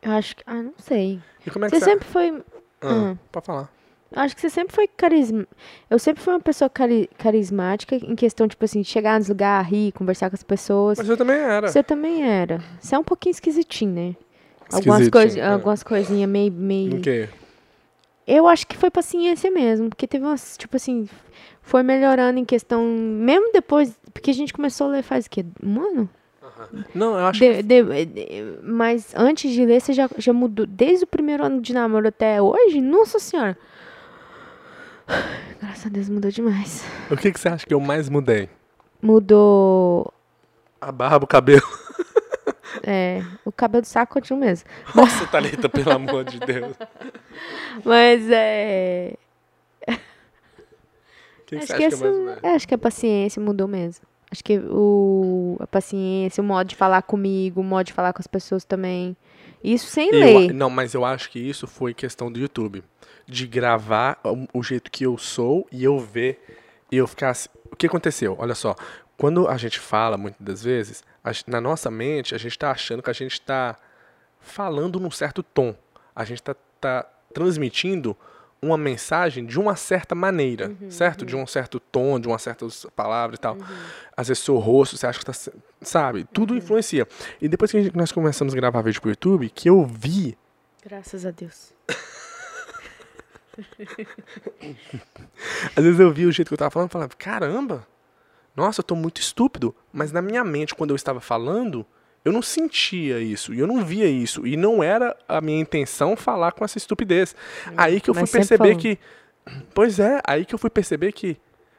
[0.00, 0.42] Eu acho que.
[0.46, 1.20] Ah, não sei.
[1.44, 1.90] E como é que Você você...
[1.90, 2.42] sempre foi.
[2.80, 3.16] Ah.
[3.32, 3.68] Pode falar.
[4.14, 5.46] Acho que você sempre foi carisma.
[5.88, 9.68] Eu sempre fui uma pessoa cari- carismática em questão, tipo assim, de chegar nos lugares,
[9.70, 10.98] rir, conversar com as pessoas.
[10.98, 11.68] Mas eu também era.
[11.68, 12.60] Você também era.
[12.80, 14.16] Você é um pouquinho esquisitinho, né?
[14.72, 15.46] Algumas, coisa, é.
[15.46, 16.52] algumas coisinhas meio.
[16.52, 16.96] meio...
[16.96, 17.28] O quê?
[18.26, 21.08] Eu acho que foi paciência mesmo, porque teve umas, tipo assim,
[21.60, 25.44] foi melhorando em questão, mesmo depois, porque a gente começou a ler faz o quê?
[25.62, 26.10] Um ano?
[26.94, 31.04] Não, eu acho De- de- de- mas antes de ler, você já, já mudou, desde
[31.04, 32.80] o primeiro ano de namoro até hoje?
[32.80, 33.58] Nossa senhora!
[35.60, 36.84] Graças a Deus mudou demais.
[37.10, 38.48] O que, que você acha que eu mais mudei?
[39.00, 40.12] Mudou,
[40.80, 41.62] A barba, o cabelo.
[42.84, 44.68] é, o cabelo do saco continua mesmo.
[44.94, 46.76] Nossa, Thalita, pelo amor de Deus.
[47.84, 49.14] Mas é...
[49.88, 52.36] O que, que Acho você que, mudei?
[52.42, 54.06] é, acho que a paciência mudou mesmo.
[54.30, 58.20] Acho que o, a paciência, o modo de falar comigo, o modo de falar com
[58.20, 59.14] as pessoas também.
[59.62, 60.52] Isso sem Eu- ler.
[60.54, 62.82] não, mas eu acho que isso foi questão do YouTube.
[63.26, 64.18] De gravar
[64.52, 66.42] o, jeito que eu sou e eu ver
[66.90, 67.30] e eu ficar.
[67.30, 68.36] assim- O que aconteceu?
[68.38, 68.74] Olha só.
[69.16, 73.02] Quando a gente fala, muitas das vezes, a na nossa mente, a gente está achando
[73.02, 73.76] que a gente está
[74.40, 75.74] falando num certo tom.
[76.14, 78.16] A gente está tá transmitindo
[78.64, 81.26] uma mensagem de uma certa maneira, certo?
[81.26, 83.56] De um certo tom, de uma certa palavra e tal.
[84.16, 85.32] Às vezes seu rosto, você acha que tá,
[85.80, 86.24] sabe?
[86.32, 87.06] Tudo influencia.
[87.40, 90.38] E depois que gente- nós começamos a gravar vídeo pro YouTube, que eu vi
[90.84, 91.72] Graças a Deus.
[95.76, 97.86] Às vezes eu vi o jeito que eu tava falando e falava, caramba,
[98.56, 99.74] nossa, eu tô muito estúpido.
[99.92, 101.86] Mas na minha mente, quando eu estava falando,
[102.24, 104.46] eu não sentia isso, e eu não via isso.
[104.46, 107.34] E não era a minha intenção falar com essa estupidez.
[107.76, 108.80] Aí que eu fui mas sempre perceber falou.
[108.80, 108.98] que.
[109.74, 111.36] Pois é, aí que eu fui perceber que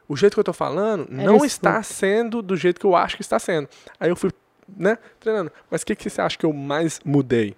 [0.07, 1.45] o jeito que eu tô falando Era não estúpido.
[1.45, 3.69] está sendo do jeito que eu acho que está sendo.
[3.99, 4.31] Aí eu fui,
[4.77, 5.49] né, treinando.
[5.71, 7.55] Mas o que, que você acha que eu mais mudei?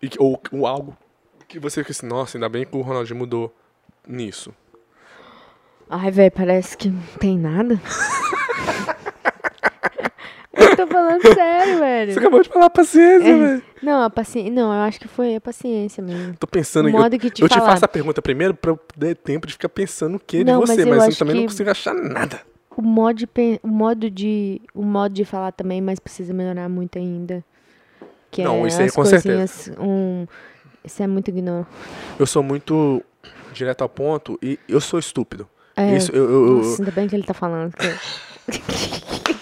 [0.00, 0.96] E, que- ou, ou algo
[1.46, 3.54] que você fica assim, nossa, ainda bem que o Ronaldinho mudou
[4.08, 4.54] nisso.
[5.90, 7.78] Ai, velho, parece que não tem nada.
[10.56, 12.12] eu tô falando sério, velho.
[12.12, 13.38] Você acabou de falar paciência, É.
[13.38, 13.62] velho.
[13.82, 14.52] Não, a paciência.
[14.52, 16.34] Não, eu acho que foi a paciência mesmo.
[16.38, 18.80] Tô pensando O modo eu que te eu te faço a pergunta primeiro pra eu
[18.98, 21.36] ter tempo de ficar pensando o que de Não, mas você, eu mas, eu também
[21.36, 22.40] não consigo achar nada.
[22.76, 23.28] O modo de,
[23.62, 27.44] o modo de, o modo de falar também, mas precisa melhorar muito ainda.
[28.30, 30.26] Que Não, é isso aí as com coisinhas, Um,
[30.84, 31.68] isso é muito ignorante.
[32.18, 33.00] Eu sou muito
[33.52, 35.46] direto ao ponto e eu sou estúpido.
[35.76, 37.72] É, Isso, eu, eu- eu- Nossa, ainda bem que ele tá falando.
[37.76, 37.86] que-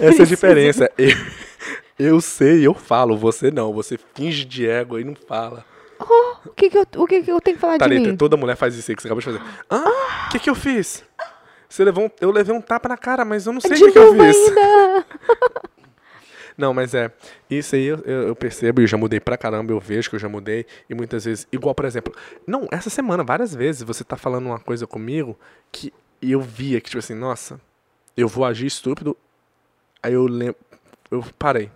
[0.00, 0.90] essa é a diferença.
[1.98, 3.72] Eu, eu sei, eu falo, você não.
[3.74, 5.64] Você finge de ego e não fala.
[6.46, 8.16] O que que eu, o que que eu tenho que falar de mim?
[8.16, 9.40] toda mulher faz isso aí que você acabou de fazer.
[9.68, 11.04] Ah, o que, que eu fiz?
[11.68, 13.92] Você levou um- eu levei um tapa na cara, mas eu não sei o que,
[13.92, 14.36] que eu fiz.
[14.48, 15.06] ainda.
[16.56, 17.10] Não, mas é.
[17.48, 20.20] Isso aí eu, eu eu percebo, eu já mudei pra caramba, eu vejo que eu
[20.20, 20.66] já mudei.
[20.90, 22.14] E muitas vezes, igual, por exemplo,
[22.46, 25.38] não, essa semana, várias vezes, você tá falando uma coisa comigo
[25.72, 27.58] que eu via que, tipo assim, nossa,
[28.16, 29.16] eu vou agir estúpido.
[30.02, 30.56] Aí eu lembro.
[31.10, 31.70] Eu parei.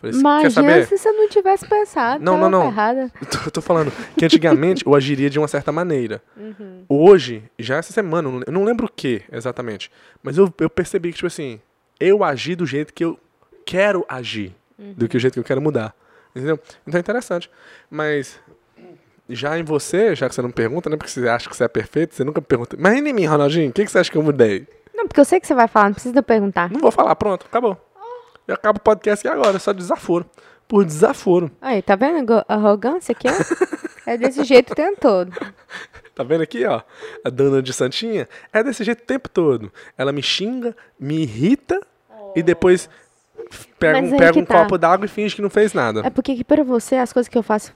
[0.00, 0.86] Falei Imagina saber?
[0.86, 2.22] se você não tivesse pensado.
[2.22, 2.66] Não, não, não.
[2.66, 3.10] Errada.
[3.20, 6.22] Eu tô, tô falando que antigamente eu agiria de uma certa maneira.
[6.36, 6.84] Uhum.
[6.88, 9.90] Hoje, já essa semana, eu não- lembro o que exatamente,
[10.22, 11.58] mas eu, eu percebi que, tipo assim,
[11.98, 13.18] eu agi do jeito que eu
[13.64, 15.94] quero agir, do que o jeito que eu quero mudar.
[16.36, 16.58] Entendeu?
[16.86, 17.50] Então é interessante.
[17.88, 18.38] Mas
[19.28, 20.96] já em você, já que você não pergunta, né?
[20.98, 22.76] Porque você acha que você é perfeito, você nunca pergunta.
[22.78, 24.66] Mas em mim, Ronaldinho, o que, que você acha que eu mudei?
[24.94, 26.70] Não, porque eu sei que você vai falar, não precisa perguntar.
[26.70, 27.76] Não vou falar, pronto, acabou.
[28.46, 30.26] Eu acabo o podcast aqui agora, só desaforo.
[30.68, 31.50] Por desaforo.
[31.60, 33.84] Aí, tá vendo a arrogância aqui, ó?
[34.06, 35.32] É desse jeito o tempo todo.
[36.14, 36.80] Tá vendo aqui, ó?
[37.24, 39.72] A dona de Santinha é desse jeito o tempo todo.
[39.98, 41.80] Ela me xinga, me irrita
[42.36, 42.88] e depois
[43.80, 44.62] pega, um, pega um tá.
[44.62, 46.02] copo d'água e finge que não fez nada.
[46.04, 47.74] É porque que pra você as coisas que eu faço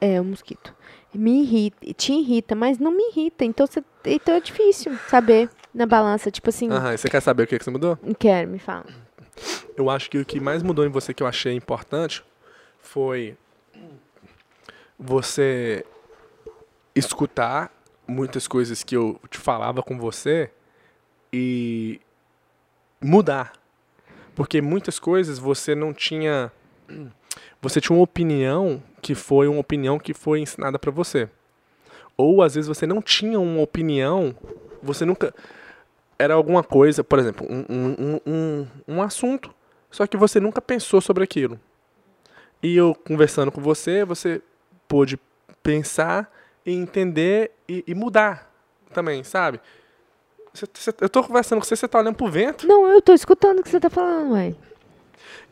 [0.00, 0.74] é o mosquito.
[1.14, 3.44] Me irrita, te irrita, mas não me irrita.
[3.44, 6.30] Então, você, então é difícil saber na balança.
[6.30, 7.98] Tipo assim, Aham, e você quer saber o que, que você mudou?
[8.18, 8.86] quero, me fala.
[9.76, 12.22] Eu acho que o que mais mudou em você que eu achei importante
[12.80, 13.36] foi
[14.98, 15.84] você
[16.94, 17.72] escutar
[18.06, 20.50] muitas coisas que eu te falava com você
[21.32, 22.00] e
[23.00, 23.52] mudar.
[24.34, 26.52] Porque muitas coisas você não tinha.
[27.62, 31.28] Você tinha uma opinião que foi uma opinião que foi ensinada pra você.
[32.16, 34.34] Ou às vezes você não tinha uma opinião,
[34.82, 35.34] você nunca.
[36.20, 39.54] Era alguma coisa, por exemplo, um, um, um, um, assunto
[39.90, 41.58] só que você nunca pensou sobre aquilo.
[42.62, 44.42] E eu conversando com você, você
[44.86, 45.18] pôde
[45.62, 46.30] pensar
[46.64, 48.52] e entender e, e mudar
[48.92, 49.60] também, sabe?
[50.52, 52.66] Você- você- eu tô conversando com você, você tá olhando pro vento.
[52.66, 54.54] Não, eu tô escutando o que você tá falando, ué.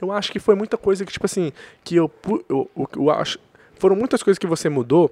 [0.00, 1.50] Eu acho que foi muita coisa que, tipo assim,
[1.83, 2.11] que eu,
[2.48, 3.38] eu, eu, eu acho.
[3.78, 5.11] Foram muitas coisas que você mudou,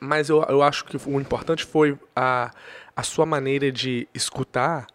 [0.00, 2.50] mas eu, eu acho que o importante foi a,
[2.96, 4.86] a sua maneira de escutar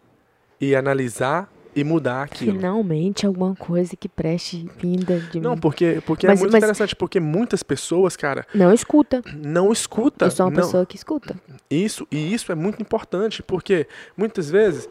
[0.60, 2.52] e analisar e mudar aquilo.
[2.56, 5.60] Finalmente alguma coisa que preste vinda de Não, mim.
[5.60, 9.22] porque, porque Mas- é muito mas- interessante, porque muitas pessoas, cara, Não escuta.
[9.36, 10.26] não escutam.
[10.26, 11.36] Eu sou uma não, pessoa que escuta.
[11.70, 14.88] Isso, e isso é muito importante, porque muitas vezes,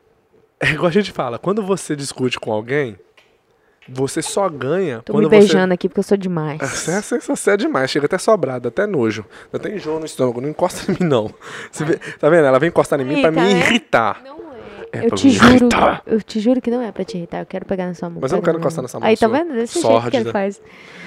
[0.58, 2.96] é igual a gente fala, quando você discute com alguém,
[3.88, 5.38] você só ganha Tô quando me você.
[5.38, 6.58] beijando aqui porque eu sou demais.
[6.72, 9.24] Você é, você- você é demais, chega até sobrado, até nojo.
[9.52, 11.32] Até enjoo no estômago, não encosta em mim, não.
[11.70, 12.44] Você vê- tá vendo?
[12.46, 13.60] Ela vem encostar em mim pra Irrita, me né?
[13.60, 14.22] irritar.
[14.24, 14.44] Não é.
[15.00, 16.02] É eu pra te me juro, irritar.
[16.06, 17.40] eu te juro que não é pra te irritar.
[17.40, 18.20] Eu quero pegar na sua mão.
[18.22, 18.84] Mas eu não quero na encostar mão.
[18.84, 19.38] nessa mão Aí, tá sua.
[19.38, 19.52] vendo?
[19.54, 20.16] Desse jeito que Sórdida.
[20.18, 20.62] ele faz.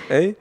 [0.10, 0.36] Hein?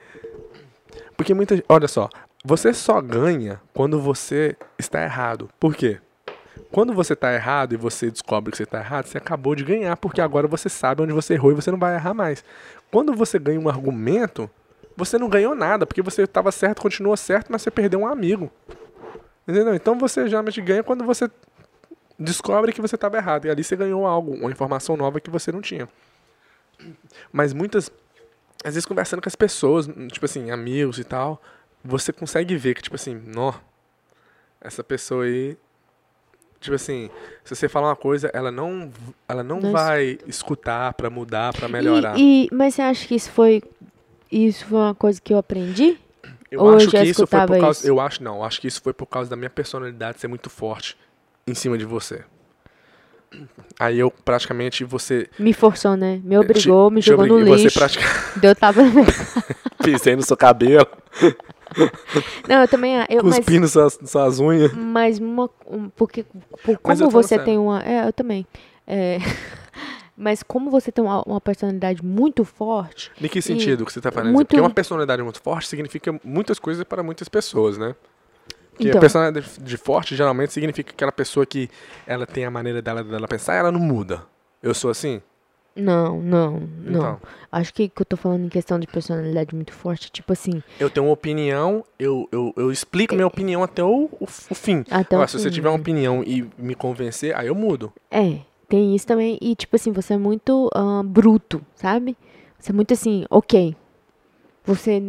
[1.16, 2.08] Porque muita Olha só,
[2.44, 5.48] você só ganha quando você está errado.
[5.60, 5.98] Por quê?
[6.70, 9.96] Quando você está errado e você descobre que você está errado, você acabou de ganhar,
[9.96, 12.44] porque agora você sabe onde você errou e você não vai errar mais.
[12.90, 14.50] Quando você ganha um argumento,
[14.96, 18.50] você não ganhou nada, porque você estava certo, continua certo, mas você perdeu um amigo.
[19.46, 19.74] Entendeu?
[19.74, 21.30] Então você geralmente ganha quando você
[22.18, 23.46] descobre que você estava errado.
[23.46, 25.88] E ali você ganhou algo, uma informação nova que você não tinha.
[27.32, 27.90] Mas muitas.
[28.64, 31.40] Às vezes conversando com as pessoas, tipo assim, amigos e tal,
[31.84, 33.54] você consegue ver que, tipo assim, nó,
[34.60, 35.56] essa pessoa aí.
[36.66, 37.08] Tipo assim,
[37.44, 38.90] se você falar uma coisa, ela não,
[39.28, 42.18] ela não Não vai escutar pra mudar, pra melhorar.
[42.18, 43.62] E, e- mas você acha que isso foi.
[44.30, 45.96] Isso foi uma coisa que eu aprendi?
[46.50, 47.78] Eu Ou eu acho já que isso foi por causa.
[47.78, 47.88] isso?
[47.88, 50.50] Eu acho não, eu acho que isso foi por causa da minha personalidade ser muito
[50.50, 50.96] forte
[51.46, 52.24] em cima de você.
[53.78, 55.28] Aí eu praticamente você.
[55.38, 56.20] Me forçou, né?
[56.24, 57.70] Me obrigou, me te jogou no lixo.
[57.70, 59.06] Você praticamente minha...
[59.84, 60.86] pisei no seu cabelo,
[62.48, 62.94] Não, eu também.
[63.08, 64.72] Eu, mas, cuspindo suas, suas unhas.
[64.72, 65.50] mas uma.
[65.68, 66.24] um- porque
[66.64, 67.82] por Mas eu como você tem uma.
[67.82, 68.46] É, eu também.
[68.86, 69.18] É,
[70.16, 73.10] mas como você tem uma, uma personalidade muito forte.
[73.20, 74.32] Em que sentido que você está falando?
[74.32, 77.94] muito- Porque uma personalidade muito forte significa muitas coisas para muitas pessoas, né?
[78.70, 78.98] Porque Então.
[78.98, 81.68] a personalidade de forte geralmente significa aquela pessoa que
[82.06, 84.22] ela tem a maneira dela, dela pensar e ela não muda.
[84.62, 85.20] Eu sou assim?
[85.76, 86.98] Não, não, não.
[87.00, 87.20] Então.
[87.52, 90.88] Acho que que eu tô falando em questão de personalidade muito forte, tipo assim, Eu
[90.90, 94.84] tenho uma opinião, eu, eu, eu explico minha opinião até o, o, o fim.
[94.90, 97.92] até o Agora, se você fim, tiver uma opinião e me convencer, aí eu mudo.
[98.10, 99.38] É, tem isso também.
[99.40, 102.16] E, tipo assim, você é muito ah, bruto, sabe?
[102.58, 103.76] Você é muito assim, ok.
[104.64, 105.02] Você.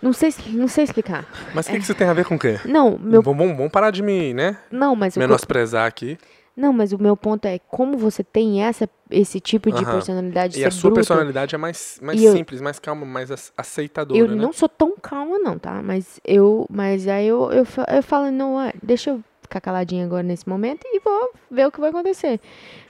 [0.00, 1.26] Não sei, não sei explicar.
[1.52, 2.60] Mas o que, que você tem a ver com o quê?
[2.64, 2.98] Não, É.
[3.00, 3.22] meu.
[3.22, 4.56] Vamos, vamos parar de me, né?
[4.70, 6.16] Não, mas o que eu- Menosprezar aqui.
[6.58, 10.64] Não, mas o meu ponto é como você tem essa, esse tipo de personalidade E
[10.64, 11.06] a ser sua bruta.
[11.06, 14.34] personalidade é mais, mais E eu- simples, mais calma, mais ace- aceitadora, Eu né?
[14.34, 15.80] não sou tão calma, não, tá?
[15.80, 16.66] Mas eu.
[16.68, 20.80] Mas aí eu, eu, eu falo, não, é, deixa eu ficar caladinha agora nesse momento
[20.84, 22.40] e vou ver o que vai acontecer.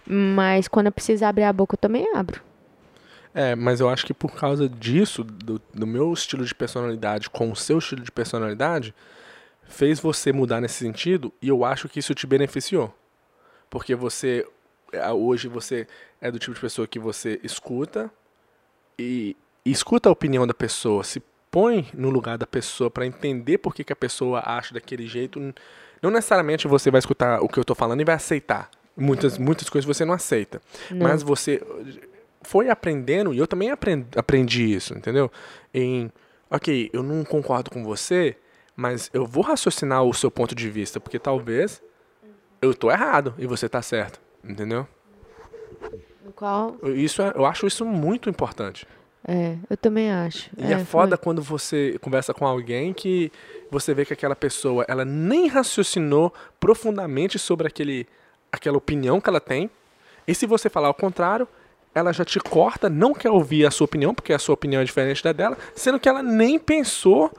[0.07, 2.41] Mas quando eu precisar abrir a boca, eu também abro.
[3.35, 7.53] É, mas eu acho que por causa disso, do, do meu estilo de personalidade com
[7.53, 8.95] o seu estilo de personalidade,
[9.69, 12.93] fez você mudar nesse sentido e eu acho que isso te beneficiou.
[13.71, 14.47] Porque você,
[14.93, 15.87] é, hoje você
[16.21, 18.11] é do tipo de pessoa que você escuta
[18.99, 23.59] e, e escuta a opinião da pessoa, se põe no lugar da pessoa para entender
[23.59, 25.41] por que, que a pessoa acha daquele jeito.
[26.03, 28.71] Não necessariamente você vai escutar o que eu tô falando e vai aceitar.
[28.97, 30.61] Muitas, muitas coisas você não aceita.
[30.91, 31.07] Não.
[31.07, 31.63] Mas você
[32.43, 35.31] foi aprendendo, e eu também aprend- aprendi isso, entendeu?
[35.73, 36.11] Em,
[36.51, 38.37] ok, eu não concordo com você,
[38.75, 41.83] mas eu vou raciocinar o seu ponto de vista, porque talvez
[42.61, 44.87] eu tô errado e você tá certo, entendeu?
[46.35, 46.77] Qual.
[46.95, 48.87] Isso é- eu acho isso muito importante.
[49.27, 50.51] É, eu também acho.
[50.57, 53.31] E é, foda quando você conversa com alguém que
[53.71, 58.07] você vê que aquela pessoa, ela nem raciocinou profundamente sobre aquele,
[58.53, 59.71] aquela opinião que ela tem.
[60.27, 61.49] E se você falar ao contrário,
[61.95, 64.85] ela já te corta, não quer ouvir a sua opinião, porque a sua opinião é
[64.85, 67.31] diferente da dela, sendo que ela nem pensou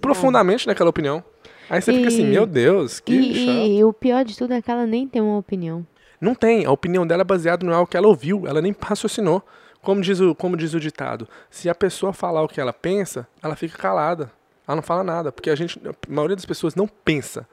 [0.00, 1.24] profundamente naquela opinião.
[1.68, 3.66] Aí você fica assim, E- meu Deus, que E, chato.
[3.68, 5.86] e o pior de tudo é que ela nem tem uma opinião.
[6.20, 6.64] Não tem.
[6.64, 8.46] A opinião dela é baseada no algo que ela ouviu.
[8.46, 9.42] Ela nem raciocinou.
[9.82, 13.28] Como diz, o, como diz o ditado, se a pessoa falar o que ela pensa,
[13.42, 14.30] ela fica calada.
[14.66, 15.30] Ela não fala nada.
[15.30, 17.46] Porque a gente, a maioria das pessoas não pensa.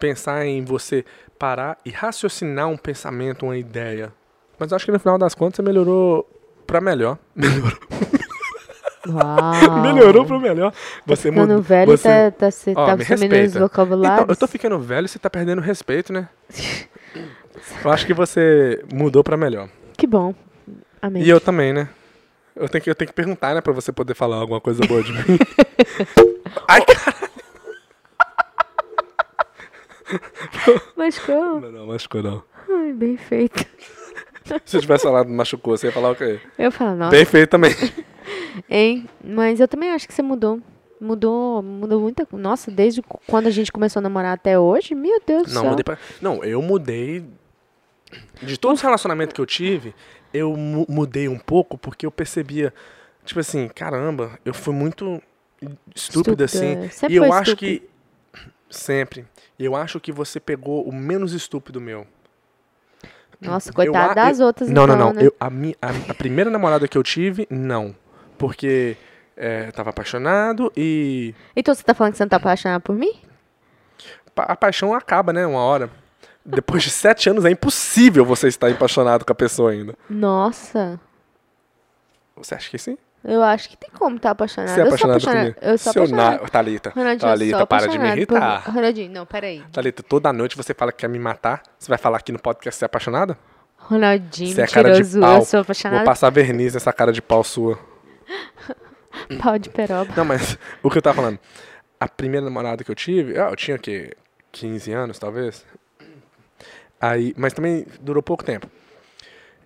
[0.00, 1.04] Pensar em você
[1.38, 4.12] parar e raciocinar um pensamento, uma ideia.
[4.58, 6.28] Mas eu acho que no final das contas você melhorou
[6.66, 7.18] pra melhor.
[7.36, 7.72] Melhorou,
[9.08, 9.82] Uau.
[9.82, 10.72] melhorou pra melhor.
[11.06, 11.62] Você Ficando mudou.
[11.62, 12.30] velho, você...
[12.30, 14.22] tá, tá, você Ó, tá sumindo os vocabulários.
[14.22, 16.28] Então, eu tô ficando velho e você tá perdendo respeito, né?
[17.84, 19.68] Eu acho que você mudou pra melhor.
[19.96, 20.34] Que bom.
[21.00, 21.22] Amém.
[21.22, 21.88] E eu também, né?
[22.54, 23.60] Eu tenho, que, eu tenho que perguntar, né?
[23.60, 25.38] Pra você poder falar alguma coisa boa de mim.
[26.68, 27.30] Ai, cara.
[30.96, 31.60] Mas como?
[31.60, 32.42] Não, não, machucou não.
[32.70, 33.64] Ai, bem feito.
[34.64, 36.40] Se eu tivesse falado machucou, você ia falar o quê?
[36.58, 37.72] Eu falo, nossa, Bem feito também.
[38.68, 39.08] Hein?
[39.24, 40.60] Mas eu também acho que você mudou.
[41.00, 42.42] Mudou, mudou muita coisa.
[42.42, 45.70] Nossa, desde quando a gente começou a namorar até hoje, meu Deus do Não, céu.
[45.70, 45.98] mudei pra...
[46.20, 47.24] Não, eu mudei.
[48.42, 49.94] De todos os relacionamentos que eu tive,
[50.32, 52.72] eu mu- mudei um pouco porque eu percebia,
[53.24, 55.20] tipo assim, caramba, eu fui muito
[55.94, 56.88] estúpido Estúpido, assim.
[56.90, 57.80] Sempre e eu acho estúpido.
[57.80, 57.90] que.
[58.70, 59.24] Sempre.
[59.58, 62.06] Eu acho que você pegou o menos estúpido meu.
[63.40, 65.12] Nossa, Eu coitada a- das eu- outras, Não, então, não, não.
[65.14, 65.26] né?
[65.26, 67.94] Eu, a, mi, a, a primeira namorada que eu tive, não.
[68.42, 68.96] Porque
[69.36, 71.32] é, tava apaixonado e.
[71.54, 73.12] Então você tá falando que você não tá apaixonada por mim?
[74.34, 75.46] pa- A paixão acaba, né?
[75.46, 75.88] Uma hora.
[76.44, 79.94] Depois de sete anos é impossível você estar apaixonado com a pessoa ainda.
[80.10, 80.98] Nossa,
[82.36, 82.98] Você acha que sim?
[83.24, 84.74] eu acho que tem como estar apaixonada.
[84.74, 85.56] Você é apaixonado comigo?
[85.62, 86.42] Eu sou Seu apaixonada.
[86.42, 86.48] na...
[86.48, 86.90] Thalita.
[86.90, 88.74] Ronaldinho, Thalita, para de me apaixonada por- irritar.
[88.74, 89.62] Ronaldinho, não, peraí.
[89.72, 91.62] Thalita, toda noite você fala que quer me matar.
[91.78, 93.38] Você vai falar aqui no podcast que você é apaixonada?
[93.76, 95.20] Ronaldinho, Você é cara de mentiroso.
[95.20, 95.36] pau.
[95.36, 97.78] Eu sou Vou apaixonada passar verniz nessa cara de pau sua.
[99.40, 100.12] pau de peroba.
[100.16, 101.38] Não, mas o que eu tava falando.
[102.00, 104.12] A primeira namorada que eu tive, ah, eu tinha o quê?
[104.50, 105.64] 15 anos, talvez?
[107.00, 108.68] Aí, mas também durou pouco tempo.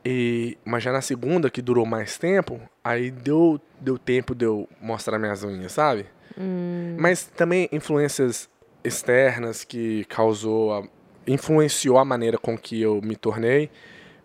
[0.04, 4.68] E, mas já na segunda, que durou mais tempo, aí deu, deu tempo de eu
[4.80, 6.06] mostrar minhas unhas, sabe?
[6.98, 8.48] Mas também influências
[8.84, 10.82] externas que causou, a,
[11.26, 13.70] influenciou a maneira com que eu me tornei.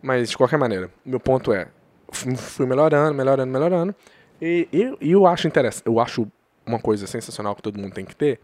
[0.02, 1.68] Mas de qualquer maneira, meu ponto é,
[2.12, 3.96] fu- fui melhorando, melhorando, melhorando.
[4.42, 6.28] E, e- e eu acho interessante, eu acho
[6.66, 8.40] uma coisa sensacional que todo mundo tem que ter.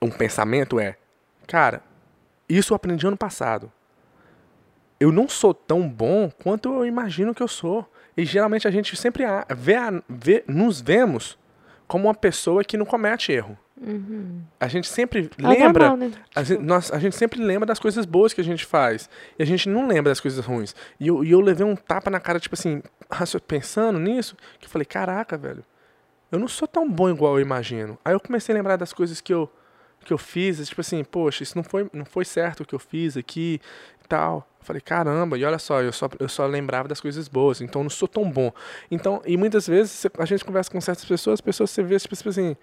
[0.00, 0.96] Um pensamento é,
[1.46, 1.82] cara,
[2.48, 3.70] isso eu aprendi ano passado.
[4.98, 7.88] Eu não sou tão bom quanto eu imagino que eu sou.
[8.16, 9.24] E geralmente a gente sempre
[9.56, 9.74] vê,
[10.08, 11.38] vê- nos vemos
[11.88, 13.56] como uma pessoa que não comete erro.
[14.60, 15.88] A gente sempre É lembra.
[15.90, 16.12] normal, né?
[16.34, 19.08] A gente, nós, a gente sempre lembra das coisas boas que a gente faz.
[19.38, 20.74] E a gente não lembra das coisas ruins.
[21.00, 22.82] E eu, e eu levei um tapa na cara, tipo assim,
[23.46, 25.64] pensando nisso, que eu falei, caraca, velho,
[26.30, 27.98] eu não sou tão bom igual eu imagino.
[28.04, 29.50] Aí eu comecei a lembrar das coisas que eu,
[30.04, 32.78] que eu fiz, tipo assim, poxa, isso não foi, não foi certo o que eu
[32.78, 33.60] fiz aqui
[34.02, 34.48] e tal.
[34.60, 37.80] Eu falei, caramba, e olha só, eu só, eu só lembrava das coisas boas, então
[37.80, 38.52] eu não sou tão bom.
[38.90, 42.28] Então, e muitas vezes a gente conversa com certas pessoas, as pessoas você vê, tipo
[42.28, 42.56] assim,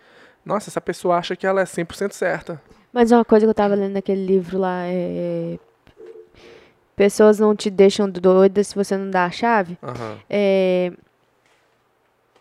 [0.45, 2.61] nossa, essa pessoa acha que ela é 100% certa.
[2.91, 5.57] Mas uma coisa que eu tava lendo naquele livro lá é.
[6.95, 9.77] Pessoas não te deixam doida se você não dá a chave.
[9.81, 10.17] Aham.
[10.29, 10.91] É,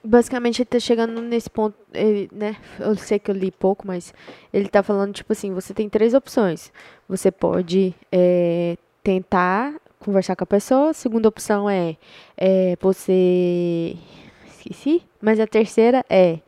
[0.02, 2.56] Basicamente, ele tá chegando nesse ponto, ele, né?
[2.78, 4.14] Eu sei que eu li pouco, mas
[4.52, 6.72] ele tá falando, tipo assim, você tem três opções.
[7.08, 10.94] Você pode é, tentar conversar com a pessoa.
[10.94, 11.96] Segunda opção é,
[12.36, 13.96] é você.
[14.46, 15.02] Esqueci.
[15.20, 16.38] Mas a terceira é.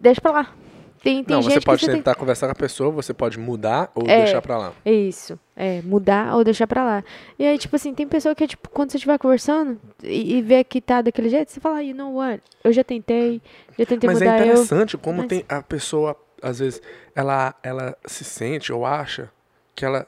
[0.00, 0.54] Deixa pra lá.
[1.02, 3.14] Tem, tem não, gente você pode que você tem tentar conversar com a pessoa, você
[3.14, 4.24] pode mudar ou É.
[4.24, 4.72] deixar pra lá.
[4.84, 5.38] É isso.
[5.56, 7.04] É, mudar ou deixar pra lá.
[7.38, 10.42] E aí, tipo assim, tem pessoa que é tipo, quando você estiver conversando e, e
[10.42, 12.42] vê que tá daquele jeito, você fala, "Ah, you know what?
[12.62, 13.40] Eu já tentei,
[13.78, 14.44] já tentei Mas é mudar, eu.
[14.52, 16.82] interessante como Mas- tem a pessoa, às vezes,
[17.14, 19.30] ela, ela se sente ou acha
[19.74, 20.06] que ela.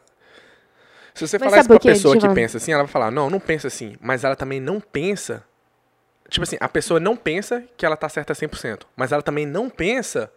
[1.15, 3.31] Se você Mas falar isso pra que, pessoa que pensa assim, ela vai falar, não,
[3.31, 3.97] não pensa assim.
[4.01, 5.43] Mas ela também não pensa.
[6.33, 8.85] Tipo assim, a pessoa não pensa que ela tá certa 100%.
[8.97, 10.33] Mas ela também não pensa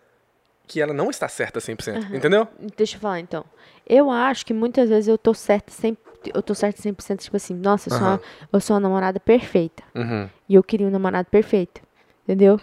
[0.68, 2.14] que ela não está certa 100%.
[2.14, 2.50] Entendeu?
[2.76, 3.46] Deixa eu falar então.
[3.88, 5.98] Eu acho que muitas vezes eu tô certa 100%,
[6.34, 8.16] eu tô certa 100%, tipo assim, nossa, eu sou, Aham.
[8.16, 9.84] uma, eu sou uma namorada perfeita.
[9.96, 10.30] Uhum.
[10.50, 11.80] E eu queria um namorado perfeito.
[12.24, 12.60] Entendeu?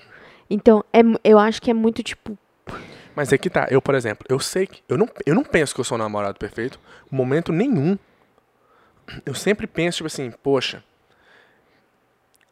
[0.50, 2.36] Então, é, eu acho que é muito tipo.
[3.16, 4.82] Mas é que tá, eu, por exemplo, eu sei que.
[4.86, 6.78] Eu não, eu não penso que eu sou um namorado perfeito,
[7.10, 7.96] momento nenhum.
[9.24, 10.84] Eu sempre penso, tipo assim, poxa,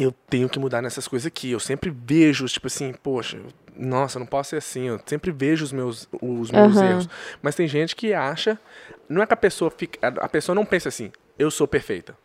[0.03, 1.51] eu tenho que mudar nessas coisas aqui.
[1.51, 3.39] Eu sempre vejo, tipo assim, poxa,
[3.77, 4.89] nossa, não posso ser assim.
[4.89, 6.87] Eu sempre vejo os meus, os meus Aham.
[6.87, 7.09] erros.
[7.43, 8.59] Mas tem gente que acha.
[9.09, 9.99] Não é que a pessoa fica.
[10.07, 12.17] A pessoa não pensa assim, eu sou perfeita.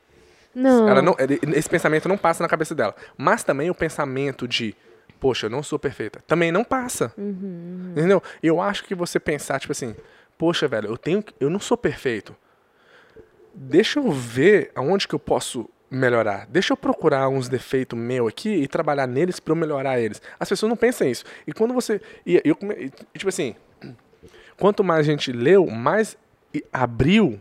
[0.53, 0.87] Não.
[0.87, 1.15] Ela não,
[1.53, 2.95] esse pensamento não passa na cabeça dela.
[3.17, 4.73] Mas também o pensamento de,
[5.19, 7.13] poxa, eu não sou perfeita, também não passa.
[7.17, 8.23] Entendeu?
[8.41, 9.93] Eu acho que você pensar, tipo assim,
[10.37, 12.33] poxa, velho, eu tenho, eu não sou perfeito.
[13.53, 16.47] Deixa eu ver aonde que eu posso melhorar.
[16.47, 20.21] Deixa eu procurar uns defeitos meu aqui e trabalhar neles para eu melhorar eles.
[20.39, 21.23] As pessoas não pensam isso.
[21.45, 22.57] E quando você, e eu,
[23.13, 23.55] tipo assim,
[24.57, 26.17] quanto mais a gente leu, mais
[26.71, 27.39] abriu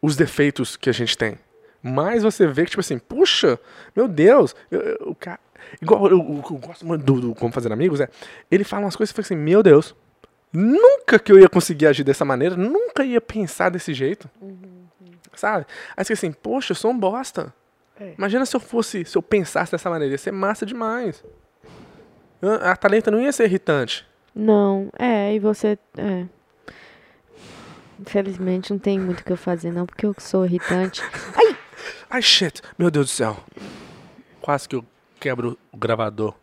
[0.00, 1.38] os defeitos que a gente tem.
[1.82, 3.58] Mais você vê que, tipo assim, puxa,
[3.94, 5.38] meu Deus, eu, eu- o cara.
[5.80, 8.08] Igual eu, eu- eu gosto muito do, do Como Fazer Amigos, é.
[8.50, 9.94] Ele fala umas coisas e fica assim, meu Deus,
[10.52, 14.28] nunca que eu ia conseguir agir dessa maneira, nunca ia pensar desse jeito.
[15.36, 15.66] Sabe?
[15.96, 17.54] Aí você assim, poxa, eu sou um bosta.
[18.18, 21.24] Imagina se eu fosse, se eu pensasse dessa maneira, ia ser massa demais.
[22.42, 24.06] A a Talenta não ia ser irritante.
[24.34, 25.78] Não, é, e você.
[25.96, 26.26] É.
[27.98, 31.02] Infelizmente não tem muito o que eu fazer, não, porque eu sou irritante.
[32.10, 33.36] Ai, shit, meu Deus do céu.
[34.42, 34.84] Quase que eu
[35.18, 36.34] quebro o gravador.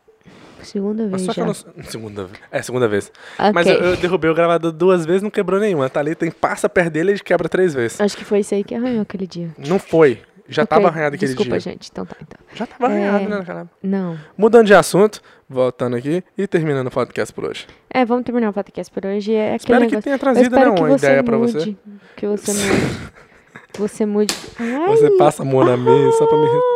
[0.64, 1.46] Segunda vez só que já.
[1.46, 1.54] não...
[1.84, 2.30] Segunda.
[2.52, 3.12] É, segunda vez.
[3.40, 3.52] Ok.
[3.54, 5.86] Mas eu, eu derrubei o gravador duas vezes, não quebrou nenhuma.
[5.86, 8.00] A Thalita passa perto dele e quebra três vezes.
[8.02, 9.50] Acho que foi isso aí que arranhou aquele dia.
[9.58, 10.20] Não foi.
[10.48, 11.60] Já Ok, tava arranhado aquele Desculpa, dia.
[11.72, 11.90] gente.
[11.90, 12.38] Então tá, então.
[12.54, 13.08] Já tava É.
[13.08, 14.20] arranhado, né, naquela Não.
[14.38, 17.66] Mudando de assunto, voltando aqui e terminando o podcast por hoje.
[17.90, 19.34] É, vamos terminar o podcast por hoje.
[19.34, 20.02] É Espero que negócio.
[20.04, 21.76] tenha Eu trazido né, que uma ideia pra você.
[22.18, 23.12] Que você mude.
[23.80, 24.36] você mude.
[24.60, 24.88] Ai.
[24.90, 26.73] Você passa a mão na mesa só pra me.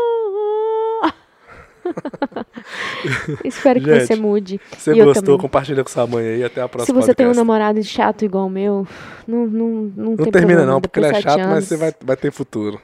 [3.44, 4.60] Espero que Gente, você mude.
[4.78, 6.44] Se você E gostou, compartilha com sua mãe aí.
[6.44, 7.38] Até a Se próxima você tem um podcast.
[7.38, 8.88] namorado chato igual o meu,
[9.28, 12.18] não, não, não, Não termina não, porque ele é chato, mas anos- você vai, vai
[12.18, 12.80] ter futuro.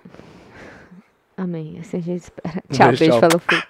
[1.36, 1.78] Amém.
[1.82, 2.64] Assim a gente espera.
[2.72, 3.58] Tchau, Beijo, beijo, falou, fui.